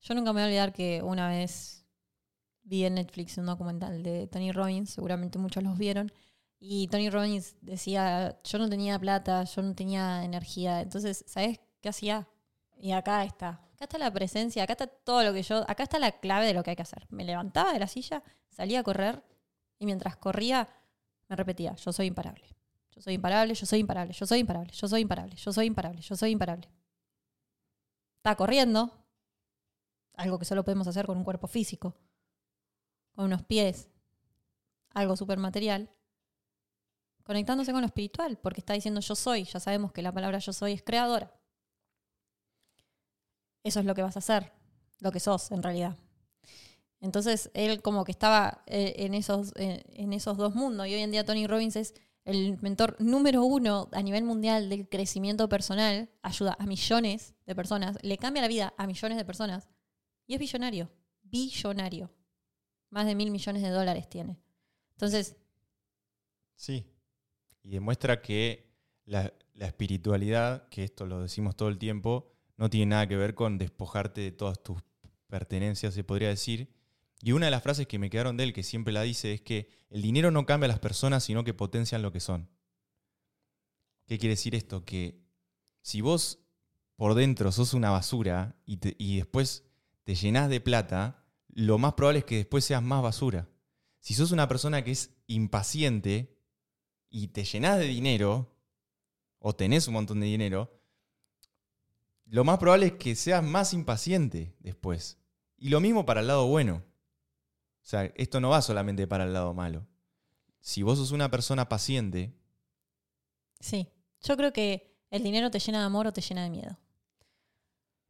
Yo 0.01 0.15
nunca 0.15 0.33
me 0.33 0.41
voy 0.41 0.43
a 0.43 0.47
olvidar 0.47 0.73
que 0.73 1.03
una 1.03 1.29
vez 1.29 1.87
vi 2.63 2.85
en 2.85 2.95
Netflix 2.95 3.39
un 3.39 3.47
documental 3.47 4.03
de 4.03 4.27
Tony 4.27 4.53
Robbins, 4.53 4.91
seguramente 4.91 5.39
muchos 5.39 5.63
los 5.63 5.77
vieron, 5.77 6.13
y 6.61 6.89
Tony 6.89 7.09
Robbins 7.11 7.57
decía, 7.61 8.41
yo 8.43 8.59
no 8.59 8.69
tenía 8.69 8.99
plata, 8.99 9.45
yo 9.45 9.63
no 9.63 9.75
tenía 9.75 10.25
energía, 10.25 10.81
entonces, 10.81 11.25
¿sabes 11.27 11.61
qué 11.81 11.89
hacía? 11.89 12.29
Y 12.77 12.93
acá 12.93 13.25
está, 13.25 13.49
acá 13.75 13.85
está 13.85 13.99
la 13.99 14.13
presencia, 14.13 14.65
acá 14.65 14.73
está 14.73 14.87
todo 14.87 15.23
lo 15.23 15.33
que 15.33 15.43
yo, 15.43 15.65
acá 15.69 15.85
está 15.85 15.99
la 15.99 16.13
clave 16.13 16.47
de 16.47 16.55
lo 16.55 16.63
que 16.63 16.71
hay 16.71 16.77
que 16.77 16.83
hacer. 16.83 17.07
Me 17.11 17.25
levantaba 17.25 17.73
de 17.73 17.79
la 17.79 17.87
silla, 17.87 18.23
salía 18.51 18.81
a 18.81 18.83
correr, 18.83 19.23
y 19.79 19.87
mientras 19.87 20.17
corría, 20.17 20.69
me 21.29 21.37
repetía, 21.37 21.75
yo 21.77 21.93
soy 21.93 22.07
imparable. 22.07 22.57
Yo 22.91 23.03
soy 23.03 23.15
imparable, 23.15 23.55
yo 23.55 23.67
soy 23.67 23.79
imparable, 23.79 24.13
yo 24.13 24.27
soy 24.27 24.41
imparable, 24.41 24.73
yo 24.73 24.89
soy 24.89 25.01
imparable, 25.03 25.37
yo 25.37 25.53
soy 25.53 25.67
imparable, 25.67 26.01
yo 26.01 26.17
soy 26.17 26.31
imparable. 26.33 26.69
Está 28.17 28.35
corriendo, 28.35 28.91
algo 30.15 30.41
que 30.41 30.45
solo 30.45 30.65
podemos 30.65 30.89
hacer 30.89 31.07
con 31.07 31.17
un 31.17 31.23
cuerpo 31.23 31.47
físico, 31.47 31.95
con 33.13 33.27
unos 33.27 33.45
pies, 33.45 33.89
algo 34.93 35.17
súper 35.17 35.39
material, 35.39 35.89
conectándose 37.29 37.73
con 37.73 37.83
lo 37.83 37.87
espiritual, 37.87 38.39
porque 38.39 38.63
está 38.63 38.73
diciendo 38.73 39.03
yo 39.03 39.15
soy, 39.15 39.45
ya 39.45 39.61
sabemos 39.61 39.93
que 39.93 40.01
la 40.01 40.13
palabra 40.13 40.39
yo 40.39 40.51
soy 40.51 40.73
es 40.73 40.83
creadora. 40.83 41.31
Eso 43.63 43.81
es 43.81 43.85
lo 43.85 43.95
que 43.95 44.01
vas 44.01 44.17
a 44.17 44.21
hacer, 44.21 44.51
lo 45.01 45.13
que 45.13 45.21
sos 45.21 45.51
en 45.51 45.63
realidad. 45.63 45.99
Entonces 47.03 47.51
él 47.53 47.83
como 47.83 48.05
que 48.07 48.13
estaba 48.13 48.63
eh, 48.65 48.95
en, 49.01 49.13
esos, 49.13 49.53
eh, 49.57 49.85
en 49.91 50.15
esos 50.15 50.39
dos 50.39 50.55
mundos 50.55 50.87
y 50.87 50.95
hoy 50.95 51.03
en 51.03 51.11
día 51.11 51.23
Tony 51.23 51.47
Robbins 51.47 51.77
es 51.77 51.93
el 52.25 52.57
mentor 52.63 52.97
número 52.99 53.45
uno 53.45 53.91
a 53.93 54.01
nivel 54.01 54.25
mundial 54.25 54.71
del 54.71 54.89
crecimiento 54.89 55.51
personal, 55.51 56.09
ayuda 56.23 56.57
a 56.59 56.65
millones 56.65 57.35
de 57.45 57.55
personas, 57.55 57.99
le 58.01 58.17
cambia 58.17 58.41
la 58.41 58.49
vida 58.49 58.73
a 58.79 58.87
millones 58.87 59.19
de 59.19 59.27
personas 59.27 59.69
y 60.27 60.33
es 60.33 60.41
billonario, 60.41 60.91
billonario. 61.25 62.11
Más 62.89 63.05
de 63.05 63.15
mil 63.15 63.31
millones 63.31 63.63
de 63.63 63.69
dólares 63.69 64.09
tiene. 64.09 64.41
Entonces, 64.93 65.37
Sí. 66.55 66.87
Y 67.69 67.73
demuestra 67.73 68.23
que 68.23 68.73
la, 69.05 69.31
espiritualidad, 69.57 70.71
que 70.71 70.85
esto 70.85 71.05
lo 71.05 71.21
decimos 71.21 71.55
todo 71.55 71.69
el 71.69 71.77
tiempo, 71.77 72.33
no 72.57 72.71
tiene 72.71 72.87
nada 72.87 73.07
que 73.07 73.17
ver 73.17 73.35
con 73.35 73.59
despojarte 73.59 74.23
de 74.23 74.33
todas 74.33 74.63
tus 74.63 74.79
pertenencias, 75.27 75.93
se 75.93 76.03
podría 76.03 76.31
decir. 76.31 76.73
Y 77.21 77.33
una 77.33 77.45
de 77.45 77.51
las 77.51 77.63
frases 77.63 77.87
que 77.87 77.99
me 77.99 78.09
quedaron 78.09 78.39
de 78.39 78.45
él, 78.45 78.55
que 78.55 78.63
siempre 78.63 78.95
la 78.95 79.03
dice, 79.03 79.35
es 79.35 79.43
que 79.43 79.69
el 79.91 80.01
dinero 80.01 80.31
no 80.31 80.47
cambia 80.47 80.65
a 80.65 80.69
las 80.69 80.79
personas, 80.79 81.25
sino 81.25 81.45
que 81.45 81.53
potencian 81.53 82.01
lo 82.01 82.11
que 82.11 82.21
son. 82.21 82.49
¿Qué 84.07 84.19
quiere 84.19 84.33
decir 84.33 84.55
esto? 84.55 84.87
Que 84.87 85.21
si 85.83 86.01
vos 86.01 86.39
por 86.97 87.15
dentro 87.15 87.53
sos 87.53 87.75
una 87.75 87.91
basura 87.91 88.57
y, 88.65 88.79
y 88.97 89.19
después 89.19 89.67
te 90.05 90.15
llenás 90.15 90.49
de 90.49 90.63
plata, 90.63 91.23
lo 91.49 91.77
más 91.77 91.93
probable 91.93 92.21
es 92.21 92.25
que 92.25 92.37
después 92.37 92.65
seas 92.65 92.83
más 92.83 93.03
basura. 93.03 93.47
Si 94.01 94.15
sos 94.15 94.33
una 94.33 94.49
persona 94.49 94.83
que 94.83 94.93
es 94.93 95.11
impaciente 95.27 96.38
y 97.11 97.29
te 97.29 97.45
llenás 97.45 97.79
de 97.79 97.87
dinero, 97.87 98.55
o 99.39 99.55
tenés 99.55 99.87
un 99.89 99.95
montón 99.95 100.21
de 100.21 100.27
dinero, 100.27 100.71
lo 102.27 102.45
más 102.45 102.59
probable 102.59 102.87
es 102.87 102.93
que 102.95 103.15
seas 103.15 103.43
más 103.43 103.73
impaciente 103.73 104.55
después. 104.61 105.19
Y 105.57 105.71
lo 105.71 105.81
mismo 105.81 106.05
para 106.05 106.21
el 106.21 106.27
lado 106.27 106.47
bueno. 106.47 106.83
O 107.83 107.87
sea, 107.89 108.05
esto 108.17 108.41
no 108.41 108.51
va 108.51 108.61
solamente 108.61 109.07
para 109.07 109.25
el 109.25 109.33
lado 109.33 109.55
malo. 109.55 109.87
Si 110.61 110.83
vos 110.83 110.99
sos 110.99 111.11
una 111.13 111.31
persona 111.31 111.69
paciente, 111.69 112.35
sí, 113.61 113.89
yo 114.23 114.37
creo 114.37 114.53
que 114.53 114.95
el 115.11 115.23
dinero 115.23 115.51
te 115.51 115.59
llena 115.59 115.79
de 115.81 115.87
amor 115.87 116.07
o 116.07 116.13
te 116.13 116.21
llena 116.21 116.43
de 116.45 116.51
miedo. 116.51 116.79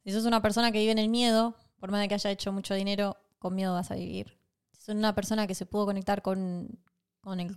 Si 0.02 0.10
sos 0.10 0.24
una 0.24 0.42
persona 0.42 0.72
que 0.72 0.78
vive 0.80 0.92
en 0.92 0.98
el 0.98 1.08
miedo, 1.08 1.54
por 1.78 1.90
más 1.92 2.00
de 2.00 2.08
que 2.08 2.14
haya 2.14 2.30
hecho 2.30 2.52
mucho 2.52 2.74
dinero, 2.74 3.16
con 3.38 3.54
miedo 3.54 3.74
vas 3.74 3.90
a 3.92 3.94
vivir. 3.94 4.36
Si 4.72 4.82
sos 4.82 4.94
una 4.96 5.14
persona 5.14 5.46
que 5.46 5.54
se 5.54 5.66
pudo 5.66 5.86
conectar 5.86 6.22
con, 6.22 6.76
con, 7.20 7.38
el- 7.38 7.56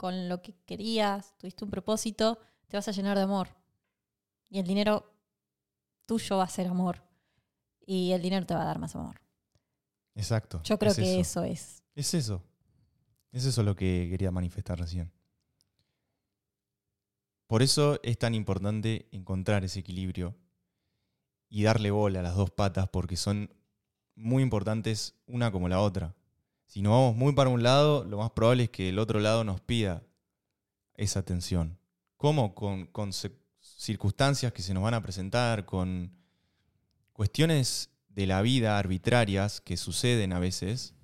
con 0.00 0.30
lo 0.30 0.40
que 0.40 0.54
querías, 0.64 1.36
tuviste 1.36 1.62
un 1.62 1.70
propósito, 1.70 2.38
te 2.68 2.78
vas 2.78 2.88
a 2.88 2.92
llenar 2.92 3.18
de 3.18 3.24
amor. 3.24 3.48
Y 4.48 4.58
el 4.58 4.66
dinero 4.66 5.12
tuyo 6.06 6.38
va 6.38 6.44
a 6.44 6.48
ser 6.48 6.68
amor. 6.68 7.02
Y 7.84 8.12
el 8.12 8.22
dinero 8.22 8.46
te 8.46 8.54
va 8.54 8.62
a 8.62 8.64
dar 8.64 8.78
más 8.78 8.96
amor. 8.96 9.20
exacto. 10.14 10.62
Yo 10.64 10.78
creo 10.78 10.92
es 10.92 10.96
que 10.96 11.20
eso. 11.20 11.42
eso 11.42 11.52
es. 11.52 11.82
Es 11.94 12.14
eso. 12.14 12.42
Es 13.30 13.44
eso 13.44 13.62
lo 13.62 13.76
que 13.76 14.08
quería 14.10 14.30
manifestar 14.30 14.78
recién. 14.78 15.12
Por 17.46 17.60
eso 17.60 18.00
es 18.02 18.16
tan 18.16 18.34
importante 18.34 19.06
encontrar 19.12 19.64
ese 19.64 19.80
equilibrio 19.80 20.34
y 21.50 21.64
darle 21.64 21.90
bola 21.90 22.20
a 22.20 22.22
las 22.22 22.36
dos 22.36 22.50
patas 22.50 22.88
porque 22.88 23.18
son 23.18 23.52
muy 24.14 24.42
importantes 24.42 25.14
una 25.26 25.52
como 25.52 25.68
la 25.68 25.80
otra. 25.80 26.16
Si 26.70 26.82
nos 26.82 26.92
vamos 26.92 27.16
muy 27.16 27.32
para 27.32 27.50
un 27.50 27.64
lado, 27.64 28.04
lo 28.04 28.18
más 28.18 28.30
probable 28.30 28.62
es 28.62 28.70
que 28.70 28.90
el 28.90 29.00
otro 29.00 29.18
lado 29.18 29.42
nos 29.42 29.60
pida 29.60 30.04
esa 30.94 31.18
atención. 31.18 31.80
¿Cómo? 32.16 32.54
Con, 32.54 33.12
circunstancias 33.60 34.52
que 34.52 34.62
se 34.62 34.72
nos 34.72 34.84
van 34.84 34.94
a 34.94 35.02
presentar, 35.02 35.66
con 35.66 36.12
cuestiones 37.12 37.90
de 38.08 38.28
la 38.28 38.40
vida 38.40 38.78
arbitrarias 38.78 39.60
que 39.60 39.76
suceden 39.76 40.32
a 40.32 40.38
veces 40.38 40.94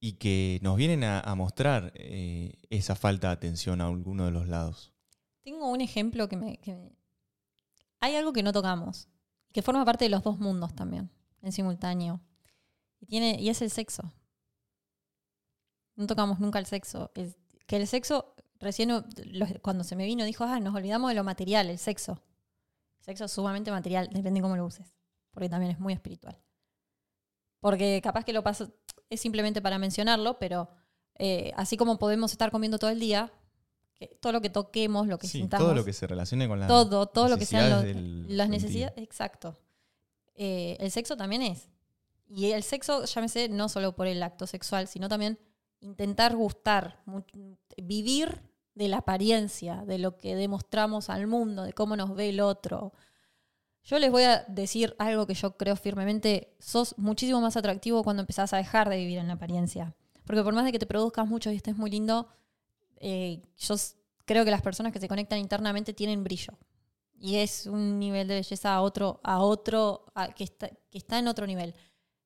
y 0.00 0.14
que 0.14 0.58
nos 0.62 0.78
vienen 0.78 1.04
a, 1.04 1.34
mostrar 1.34 1.92
eh, 1.94 2.54
esa 2.70 2.96
falta 2.96 3.26
de 3.26 3.34
atención 3.34 3.82
a 3.82 3.88
alguno 3.88 4.24
de 4.24 4.30
los 4.30 4.48
lados. 4.48 4.94
Tengo 5.42 5.70
un 5.70 5.82
ejemplo 5.82 6.30
que 6.30 6.36
me, 6.38 6.56
que 6.60 6.74
me- 6.74 6.96
Hay 8.00 8.14
algo 8.14 8.32
que 8.32 8.42
no 8.42 8.52
tocamos, 8.52 9.06
que 9.52 9.60
forma 9.60 9.84
parte 9.84 10.06
de 10.06 10.08
los 10.08 10.22
dos 10.22 10.38
mundos 10.38 10.74
también, 10.74 11.10
en 11.42 11.52
simultáneo. 11.52 12.22
Y, 13.00 13.06
tiene, 13.06 13.36
y 13.38 13.50
es 13.50 13.60
el 13.60 13.70
sexo. 13.70 14.14
No 15.96 16.06
tocamos 16.06 16.38
nunca 16.40 16.58
el 16.58 16.66
sexo. 16.66 17.10
El- 17.14 17.34
que 17.66 17.76
el 17.76 17.86
sexo, 17.88 18.34
recién 18.60 18.90
cuando 19.62 19.82
se 19.84 19.96
me 19.96 20.04
vino, 20.06 20.24
dijo, 20.24 20.44
ah, 20.44 20.60
nos 20.60 20.74
olvidamos 20.74 21.10
de 21.10 21.14
lo 21.14 21.24
material, 21.24 21.68
el 21.68 21.78
sexo. 21.78 22.22
El 23.00 23.04
sexo 23.06 23.24
es 23.24 23.32
sumamente 23.32 23.70
material, 23.70 24.08
depende 24.12 24.40
cómo 24.40 24.56
lo 24.56 24.64
uses, 24.66 24.94
porque 25.30 25.48
también 25.48 25.72
es 25.72 25.78
muy 25.80 25.92
espiritual. 25.92 26.38
Porque 27.60 28.00
capaz 28.02 28.24
que 28.24 28.32
lo 28.32 28.42
paso, 28.42 28.70
es 29.10 29.20
simplemente 29.20 29.60
para 29.62 29.78
mencionarlo, 29.78 30.38
pero 30.38 30.68
eh, 31.18 31.52
así 31.56 31.76
como 31.76 31.98
podemos 31.98 32.30
estar 32.32 32.50
comiendo 32.50 32.78
todo 32.78 32.90
el 32.90 33.00
día, 33.00 33.32
que 33.94 34.08
todo 34.20 34.32
lo 34.32 34.40
que 34.42 34.50
toquemos, 34.50 35.06
lo 35.06 35.18
que 35.18 35.26
Sí, 35.26 35.38
sintamos, 35.38 35.64
todo 35.66 35.74
lo 35.74 35.84
que 35.84 35.92
se 35.94 36.06
relacione 36.06 36.46
con 36.46 36.60
la 36.60 36.66
todo, 36.66 37.06
todo 37.06 37.28
lo 37.28 37.38
que 37.38 37.46
sean 37.46 37.70
los- 37.70 38.28
las 38.30 38.48
necesidades, 38.48 38.92
exacto. 38.98 39.56
eh, 40.34 40.76
el 40.80 40.90
sexo 40.90 41.16
también 41.16 41.40
es. 41.42 41.70
Y 42.28 42.50
el 42.52 42.62
sexo, 42.62 43.04
llámese, 43.06 43.48
no 43.48 43.68
solo 43.70 43.96
por 43.96 44.06
el 44.06 44.22
acto 44.22 44.46
sexual, 44.46 44.86
sino 44.88 45.08
también 45.08 45.38
intentar 45.80 46.36
gustar, 46.36 47.02
vivir 47.76 48.42
de 48.74 48.88
la 48.88 48.98
apariencia, 48.98 49.84
de 49.86 49.98
lo 49.98 50.16
que 50.16 50.36
demostramos 50.36 51.08
al 51.10 51.26
mundo, 51.26 51.64
de 51.64 51.72
cómo 51.72 51.96
nos 51.96 52.14
ve 52.14 52.28
el 52.28 52.40
otro. 52.40 52.92
Yo 53.82 53.98
les 53.98 54.10
voy 54.10 54.24
a 54.24 54.44
decir 54.48 54.94
algo 54.98 55.26
que 55.26 55.34
yo 55.34 55.56
creo 55.56 55.76
firmemente, 55.76 56.54
sos 56.58 56.94
muchísimo 56.98 57.40
más 57.40 57.56
atractivo 57.56 58.02
cuando 58.02 58.22
empezás 58.22 58.52
a 58.52 58.58
dejar 58.58 58.88
de 58.88 58.98
vivir 58.98 59.18
en 59.18 59.28
la 59.28 59.34
apariencia. 59.34 59.94
Porque 60.24 60.42
por 60.42 60.52
más 60.54 60.64
de 60.64 60.72
que 60.72 60.78
te 60.78 60.86
produzcas 60.86 61.26
mucho 61.26 61.50
y 61.52 61.56
estés 61.56 61.76
muy 61.76 61.90
lindo, 61.90 62.28
eh, 62.96 63.42
yo 63.56 63.76
creo 64.24 64.44
que 64.44 64.50
las 64.50 64.62
personas 64.62 64.92
que 64.92 65.00
se 65.00 65.08
conectan 65.08 65.38
internamente 65.38 65.94
tienen 65.94 66.24
brillo. 66.24 66.58
Y 67.18 67.36
es 67.36 67.66
un 67.66 67.98
nivel 67.98 68.28
de 68.28 68.34
belleza 68.34 68.74
a 68.74 68.82
otro, 68.82 69.20
a 69.22 69.38
otro, 69.38 70.04
que, 70.34 70.44
está, 70.44 70.68
que 70.90 70.98
está 70.98 71.18
en 71.18 71.28
otro 71.28 71.46
nivel. 71.46 71.74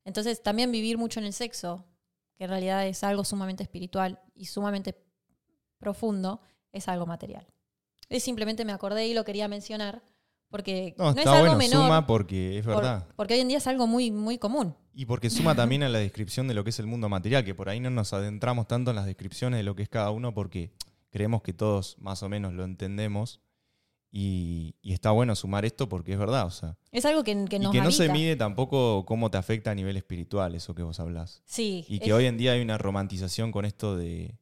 Entonces, 0.05 0.43
también 0.43 0.73
vivir 0.73 0.99
mucho 0.99 1.21
en 1.21 1.27
el 1.27 1.33
sexo, 1.33 1.85
que 2.41 2.45
en 2.45 2.51
realidad 2.53 2.87
es 2.87 3.05
algo 3.05 3.23
sumamente 3.23 3.63
espiritual 3.63 4.19
y 4.35 4.47
sumamente 4.47 4.97
profundo, 5.79 6.41
es 6.73 6.89
algo 6.89 7.05
material. 7.05 7.47
Es 8.09 8.23
simplemente 8.25 8.65
me 8.65 8.73
acordé 8.73 9.07
y 9.07 9.13
lo 9.13 9.25
quería 9.25 9.47
mencionar 9.47 10.03
porque 10.49 10.95
No, 10.97 11.05
no, 11.05 11.11
es 11.11 11.17
está 11.19 11.33
algo 11.37 11.43
bueno, 11.55 11.59
menor. 11.59 11.83
suma 11.85 12.07
porque 12.07 12.59
es 12.59 12.65
por- 12.65 12.77
verdad. 12.77 13.07
porque 13.15 13.35
hoy 13.35 13.41
en 13.41 13.49
día 13.49 13.59
es 13.59 13.67
algo 13.67 13.87
muy, 13.87 14.11
muy 14.11 14.39
común. 14.39 14.75
Y 14.95 15.05
porque 15.05 15.29
suma 15.29 15.55
también 15.55 15.83
a 15.83 15.91
la 15.91 15.99
descripción 15.99 16.49
de 16.49 16.55
lo 16.55 16.65
que 16.65 16.71
es 16.71 16.79
el 16.79 16.87
mundo 16.87 17.11
material, 17.11 17.45
que 17.45 17.55
por 17.55 17.69
ahí 17.69 17.79
no 17.79 17.91
nos 17.91 18.15
adentramos 18.15 18.67
tanto 18.67 18.89
en 18.91 18.97
las 18.97 19.05
descripciones 19.05 19.59
de 19.59 19.63
lo 19.65 19.77
que 19.77 19.83
es 19.83 19.91
cada 19.91 20.11
uno 20.11 20.33
porque 20.33 20.73
creemos 21.11 21.43
que 21.43 21.53
todos 21.53 21.97
más 21.99 22.23
o 22.23 22.31
menos 22.31 22.55
lo 22.55 22.65
entendemos. 22.65 23.43
Y, 24.13 24.75
y 24.83 24.93
está 24.93 25.13
bueno 25.13 25.37
sumar 25.37 25.65
esto 25.65 25.89
porque 25.89 26.13
es 26.13 26.19
verdad, 26.19 26.45
o 26.47 26.51
sea. 26.51 26.77
Es 26.91 27.05
algo 27.05 27.23
que, 27.23 27.33
que 27.45 27.57
y 27.57 27.59
nos 27.61 27.71
que 27.73 27.81
no 27.81 27.93
se 27.93 28.09
mide 28.09 28.35
tampoco 28.35 29.05
cómo 29.07 29.31
te 29.31 29.39
afecta 29.39 29.71
a 29.71 29.75
nivel 29.75 29.97
espiritual, 29.97 30.55
eso 30.57 30.75
que 30.75 30.83
vos 30.83 30.99
hablás. 30.99 31.43
Sí, 31.47 31.85
Y 31.89 31.97
es, 31.97 32.01
que 32.03 32.13
hoy 32.13 32.27
en 32.27 32.37
día 32.37 32.53
hay 32.53 32.61
una 32.61 32.77
romantización 32.77 33.53
con 33.53 33.65
esto 33.65 33.97
de... 33.97 34.37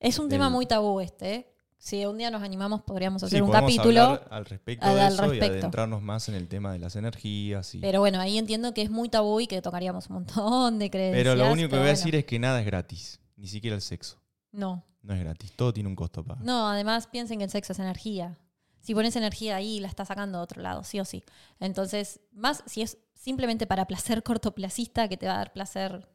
es 0.00 0.18
un 0.18 0.28
tema 0.30 0.48
muy 0.48 0.64
tabú 0.64 1.00
este. 1.00 1.34
¿eh? 1.34 1.52
Si 1.78 2.06
un 2.06 2.16
día 2.16 2.30
nos 2.30 2.42
animamos, 2.42 2.80
podríamos 2.82 3.22
hacer 3.22 3.38
Sí, 3.38 3.42
un 3.42 3.50
capítulo. 3.50 4.18
al 4.30 4.46
respecto 4.46 4.86
al- 4.86 4.94
de 4.94 5.00
al 5.02 5.12
eso 5.12 5.24
y 5.26 5.28
respecto. 5.40 5.58
adentrarnos 5.58 6.00
más 6.00 6.30
en 6.30 6.34
el 6.34 6.48
tema 6.48 6.72
de 6.72 6.78
las 6.78 6.96
energías. 6.96 7.74
Y... 7.74 7.80
Pero 7.80 8.00
bueno, 8.00 8.18
ahí 8.18 8.38
entiendo 8.38 8.72
que 8.72 8.80
es 8.80 8.88
muy 8.90 9.10
tabú 9.10 9.40
y 9.40 9.46
que 9.46 9.60
tocaríamos 9.60 10.08
un 10.08 10.14
montón 10.14 10.78
de 10.78 10.88
creencias. 10.90 11.22
Pero 11.22 11.36
lo 11.36 11.52
único 11.52 11.68
que 11.68 11.76
voy 11.76 11.86
a 11.88 11.90
decir 11.90 12.14
es 12.16 12.24
que 12.24 12.38
nada 12.38 12.60
es 12.60 12.66
gratis, 12.66 13.20
ni 13.36 13.46
siquiera 13.46 13.76
el 13.76 13.82
sexo. 13.82 14.16
No, 14.52 14.82
No 15.02 15.12
es 15.12 15.20
gratis, 15.20 15.52
todo 15.52 15.74
tiene 15.74 15.90
un 15.90 15.96
costo 15.96 16.24
para. 16.24 16.40
no, 16.40 16.66
además 16.66 17.06
piensen 17.08 17.36
que 17.38 17.44
el 17.44 17.50
sexo 17.50 17.74
es 17.74 17.78
energía. 17.78 18.38
Si 18.86 18.94
pones 18.94 19.16
energía 19.16 19.56
ahí, 19.56 19.80
la 19.80 19.88
estás 19.88 20.06
sacando 20.06 20.38
de 20.38 20.44
otro 20.44 20.62
lado, 20.62 20.84
sí 20.84 21.00
o 21.00 21.04
sí. 21.04 21.24
Entonces, 21.58 22.20
más 22.30 22.62
si 22.66 22.82
es 22.82 22.98
simplemente 23.14 23.66
para 23.66 23.84
placer 23.84 24.22
cortoplacista, 24.22 25.08
que 25.08 25.16
te 25.16 25.26
va 25.26 25.34
a 25.34 25.38
dar 25.38 25.52
placer 25.52 26.08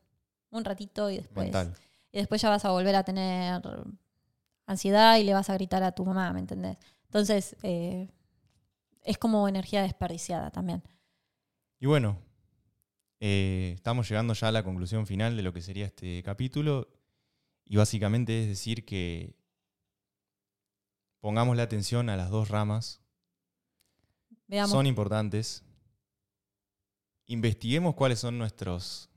un 0.52 0.64
ratito 0.64 1.10
y 1.10 1.18
después, 1.18 1.48
mental. 1.48 1.74
y 2.14 2.20
después 2.20 2.42
ya 2.42 2.50
vas 2.50 2.64
a 2.64 2.72
volver 2.72 2.96
a 2.96 3.04
tener 3.04 3.62
ansiedad 4.66 5.18
y 5.18 5.26
le 5.26 5.34
vas 5.34 5.50
a 5.50 5.56
gritar 5.56 5.84
a 5.84 5.92
tu 5.92 6.06
mamá, 6.06 6.32
¿me 6.32 6.40
entendés? 6.40 6.78
Entonces, 7.08 7.58
eh, 7.62 8.08
es 9.04 9.18
como 9.18 9.50
energía 9.50 9.82
desperdiciada 9.82 10.50
también. 10.50 10.82
Y 11.78 11.88
bueno, 11.88 12.20
eh, 13.20 13.74
estamos 13.76 14.08
llegando 14.08 14.34
ya 14.34 14.48
a 14.48 14.52
la 14.54 14.64
conclusión 14.64 15.06
final 15.06 15.36
de 15.36 15.44
lo 15.44 15.52
que 15.52 15.62
sería 15.62 15.88
este 15.88 16.24
capítulo. 16.24 16.88
Y 17.66 17.76
básicamente 17.76 18.44
es 18.44 18.48
decir 18.48 18.86
que 18.86 19.36
pongamos 21.22 21.56
la 21.56 21.64
atención 21.64 22.10
a 22.10 22.18
las 22.18 22.30
dos 22.30 22.50
ramas. 22.50 23.02
Veamos. 24.48 24.72
Son 24.72 24.86
importantes. 24.86 25.64
Investiguemos 27.28 27.96
cuáles 27.96 28.20
son 28.20 28.38
nuestros 28.38 29.10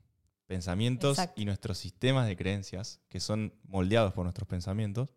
pensamientos 0.47 1.17
Exacto. 1.17 1.41
y 1.41 1.45
nuestros 1.45 1.77
sistemas 1.77 2.27
de 2.27 2.37
creencias, 2.37 3.01
que 3.09 3.19
son 3.19 3.53
moldeados 3.63 4.13
por 4.13 4.23
nuestros 4.23 4.47
pensamientos. 4.47 5.13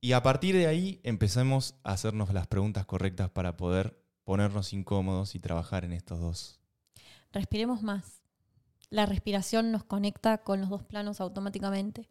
Y 0.00 0.12
a 0.12 0.22
partir 0.22 0.54
de 0.54 0.68
ahí 0.68 1.00
empecemos 1.02 1.74
a 1.82 1.92
hacernos 1.92 2.32
las 2.32 2.46
preguntas 2.46 2.86
correctas 2.86 3.30
para 3.30 3.56
poder 3.56 4.00
ponernos 4.22 4.72
incómodos 4.72 5.34
y 5.34 5.40
trabajar 5.40 5.84
en 5.84 5.92
estos 5.92 6.20
dos. 6.20 6.60
Respiremos 7.32 7.82
más. 7.82 8.22
La 8.90 9.04
respiración 9.04 9.72
nos 9.72 9.84
conecta 9.84 10.38
con 10.38 10.60
los 10.60 10.70
dos 10.70 10.84
planos 10.84 11.20
automáticamente. 11.20 12.08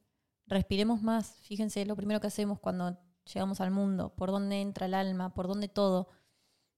Respiremos 0.47 1.01
más. 1.01 1.35
Fíjense, 1.41 1.85
lo 1.85 1.95
primero 1.95 2.19
que 2.19 2.27
hacemos 2.27 2.59
cuando 2.59 2.97
llegamos 3.33 3.59
al 3.61 3.71
mundo, 3.71 4.13
por 4.15 4.31
dónde 4.31 4.61
entra 4.61 4.85
el 4.85 4.93
alma, 4.93 5.33
por 5.33 5.47
dónde 5.47 5.67
todo. 5.67 6.07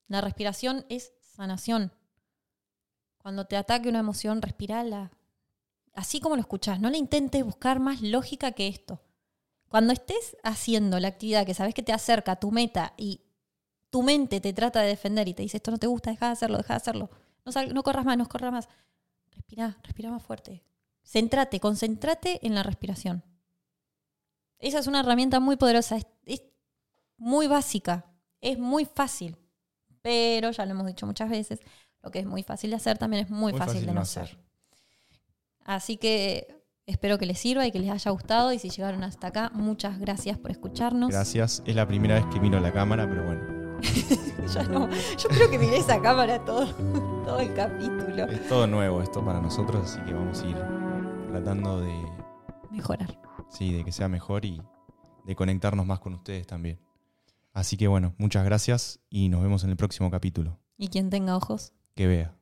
La 0.08 0.22
respiración 0.22 0.86
es 0.90 1.14
sanación. 1.22 1.92
Cuando 3.20 3.46
te 3.46 3.58
ataque 3.58 3.90
una 3.90 4.00
emoción, 4.00 4.42
respirala. 4.42 5.12
Así 5.94 6.20
como 6.20 6.36
lo 6.36 6.42
escuchás, 6.42 6.80
no 6.80 6.90
le 6.90 6.98
intentes 6.98 7.44
buscar 7.44 7.80
más 7.80 8.02
lógica 8.02 8.52
que 8.54 8.68
esto. 8.68 9.02
Cuando 9.68 9.94
estés 9.94 10.36
haciendo 10.44 11.00
la 11.00 11.10
actividad 11.10 11.46
que 11.46 11.54
sabes 11.54 11.76
que 11.76 11.84
te 11.84 11.94
acerca 11.94 12.34
a 12.34 12.40
tu 12.40 12.52
meta 12.52 12.94
y 12.98 13.22
tu 13.92 14.02
mente 14.02 14.40
te 14.42 14.54
trata 14.54 14.82
de 14.82 14.88
defender 14.88 15.28
y 15.28 15.34
te 15.34 15.44
dice 15.44 15.58
esto 15.58 15.72
no 15.72 15.78
te 15.78 15.88
gusta, 15.88 16.10
deja 16.12 16.28
de 16.28 16.32
hacerlo, 16.32 16.58
deja 16.58 16.74
de 16.74 16.78
hacerlo. 16.78 17.10
No, 17.46 17.52
sal- 17.52 17.74
no 17.74 17.84
corras 17.84 18.06
más, 18.06 18.18
no 18.18 18.28
corras 18.28 18.52
más. 18.52 18.70
Respira, 19.32 19.78
respira 19.84 20.10
más 20.10 20.24
fuerte. 20.24 20.64
Centrate, 21.04 21.60
concéntrate 21.60 22.46
en 22.46 22.56
la 22.56 22.64
respiración. 22.64 23.24
Esa 24.60 24.80
es 24.80 24.88
una 24.88 25.00
herramienta 25.00 25.40
muy 25.40 25.56
poderosa, 25.56 25.98
es, 25.98 26.08
es 26.26 26.44
muy 27.18 27.48
básica, 27.48 28.06
es 28.42 28.58
muy 28.60 28.86
fácil. 28.86 29.38
Pero 30.02 30.52
ya 30.52 30.66
lo 30.66 30.72
hemos 30.72 30.88
dicho 30.88 31.06
muchas 31.06 31.30
veces, 31.30 31.60
lo 32.02 32.12
que 32.12 32.20
es 32.20 32.26
muy 32.26 32.44
fácil 32.44 32.70
de 32.70 32.78
hacer 32.78 32.98
también 32.98 33.26
es 33.26 33.32
muy, 33.32 33.54
fácil, 33.54 33.86
de 33.86 33.94
no 33.94 34.02
hacer. 34.02 34.38
Así 35.66 35.98
que 35.98 36.64
espero 36.86 37.18
que 37.18 37.26
les 37.26 37.40
sirva 37.40 37.68
y 37.68 37.72
que 37.72 37.80
les 37.80 37.90
haya 37.90 38.12
gustado. 38.12 38.54
Y 38.54 38.60
si 38.60 38.70
llegaron 38.70 39.04
hasta 39.04 39.28
acá, 39.28 39.52
muchas 39.54 40.00
gracias 40.00 40.38
por 40.38 40.52
escucharnos. 40.52 41.10
Gracias. 41.10 41.62
Es 41.66 41.76
la 41.76 41.88
primera 41.88 42.16
vez 42.16 42.26
que 42.34 42.40
miro 42.40 42.58
a 42.58 42.62
la 42.62 42.72
cámara, 42.72 43.08
pero 43.08 43.24
bueno, 43.26 43.60
Yo, 44.54 44.64
no, 44.64 44.90
yo 44.90 45.30
creo 45.30 45.50
que 45.50 45.60
miré 45.60 45.78
esa 45.78 46.02
cámara 46.02 46.44
todo, 46.44 46.66
todo 47.24 47.40
el 47.40 47.54
capítulo. 47.54 48.26
es 48.26 48.48
todo 48.48 48.66
nuevo 48.66 49.02
esto 49.02 49.24
para 49.24 49.40
nosotros, 49.40 49.84
así 49.84 50.02
que 50.06 50.14
vamos 50.14 50.42
a 50.42 50.48
ir 50.48 50.58
tratando 51.30 51.80
de, 51.82 51.94
Mejorar. 52.72 53.16
Sí, 53.50 53.74
de 53.74 53.84
que 53.84 53.92
sea 53.92 54.08
mejor 54.08 54.46
y 54.46 54.62
de 55.26 55.36
conectarnos 55.36 55.86
más 55.86 56.00
con 56.00 56.14
ustedes 56.14 56.48
también. 56.48 56.80
Así 57.54 57.78
que 57.78 57.88
bueno, 57.88 58.14
muchas 58.18 58.46
gracias 58.46 59.00
y 59.10 59.30
nos 59.30 59.42
vemos 59.42 59.64
en 59.64 59.72
el 59.72 59.78
próximo 59.78 60.10
capítulo. 60.10 60.60
Y 60.78 60.88
quien 60.88 61.10
tenga 61.10 61.36
ojos, 61.36 61.74
Que 61.96 62.08
vea. 62.08 62.39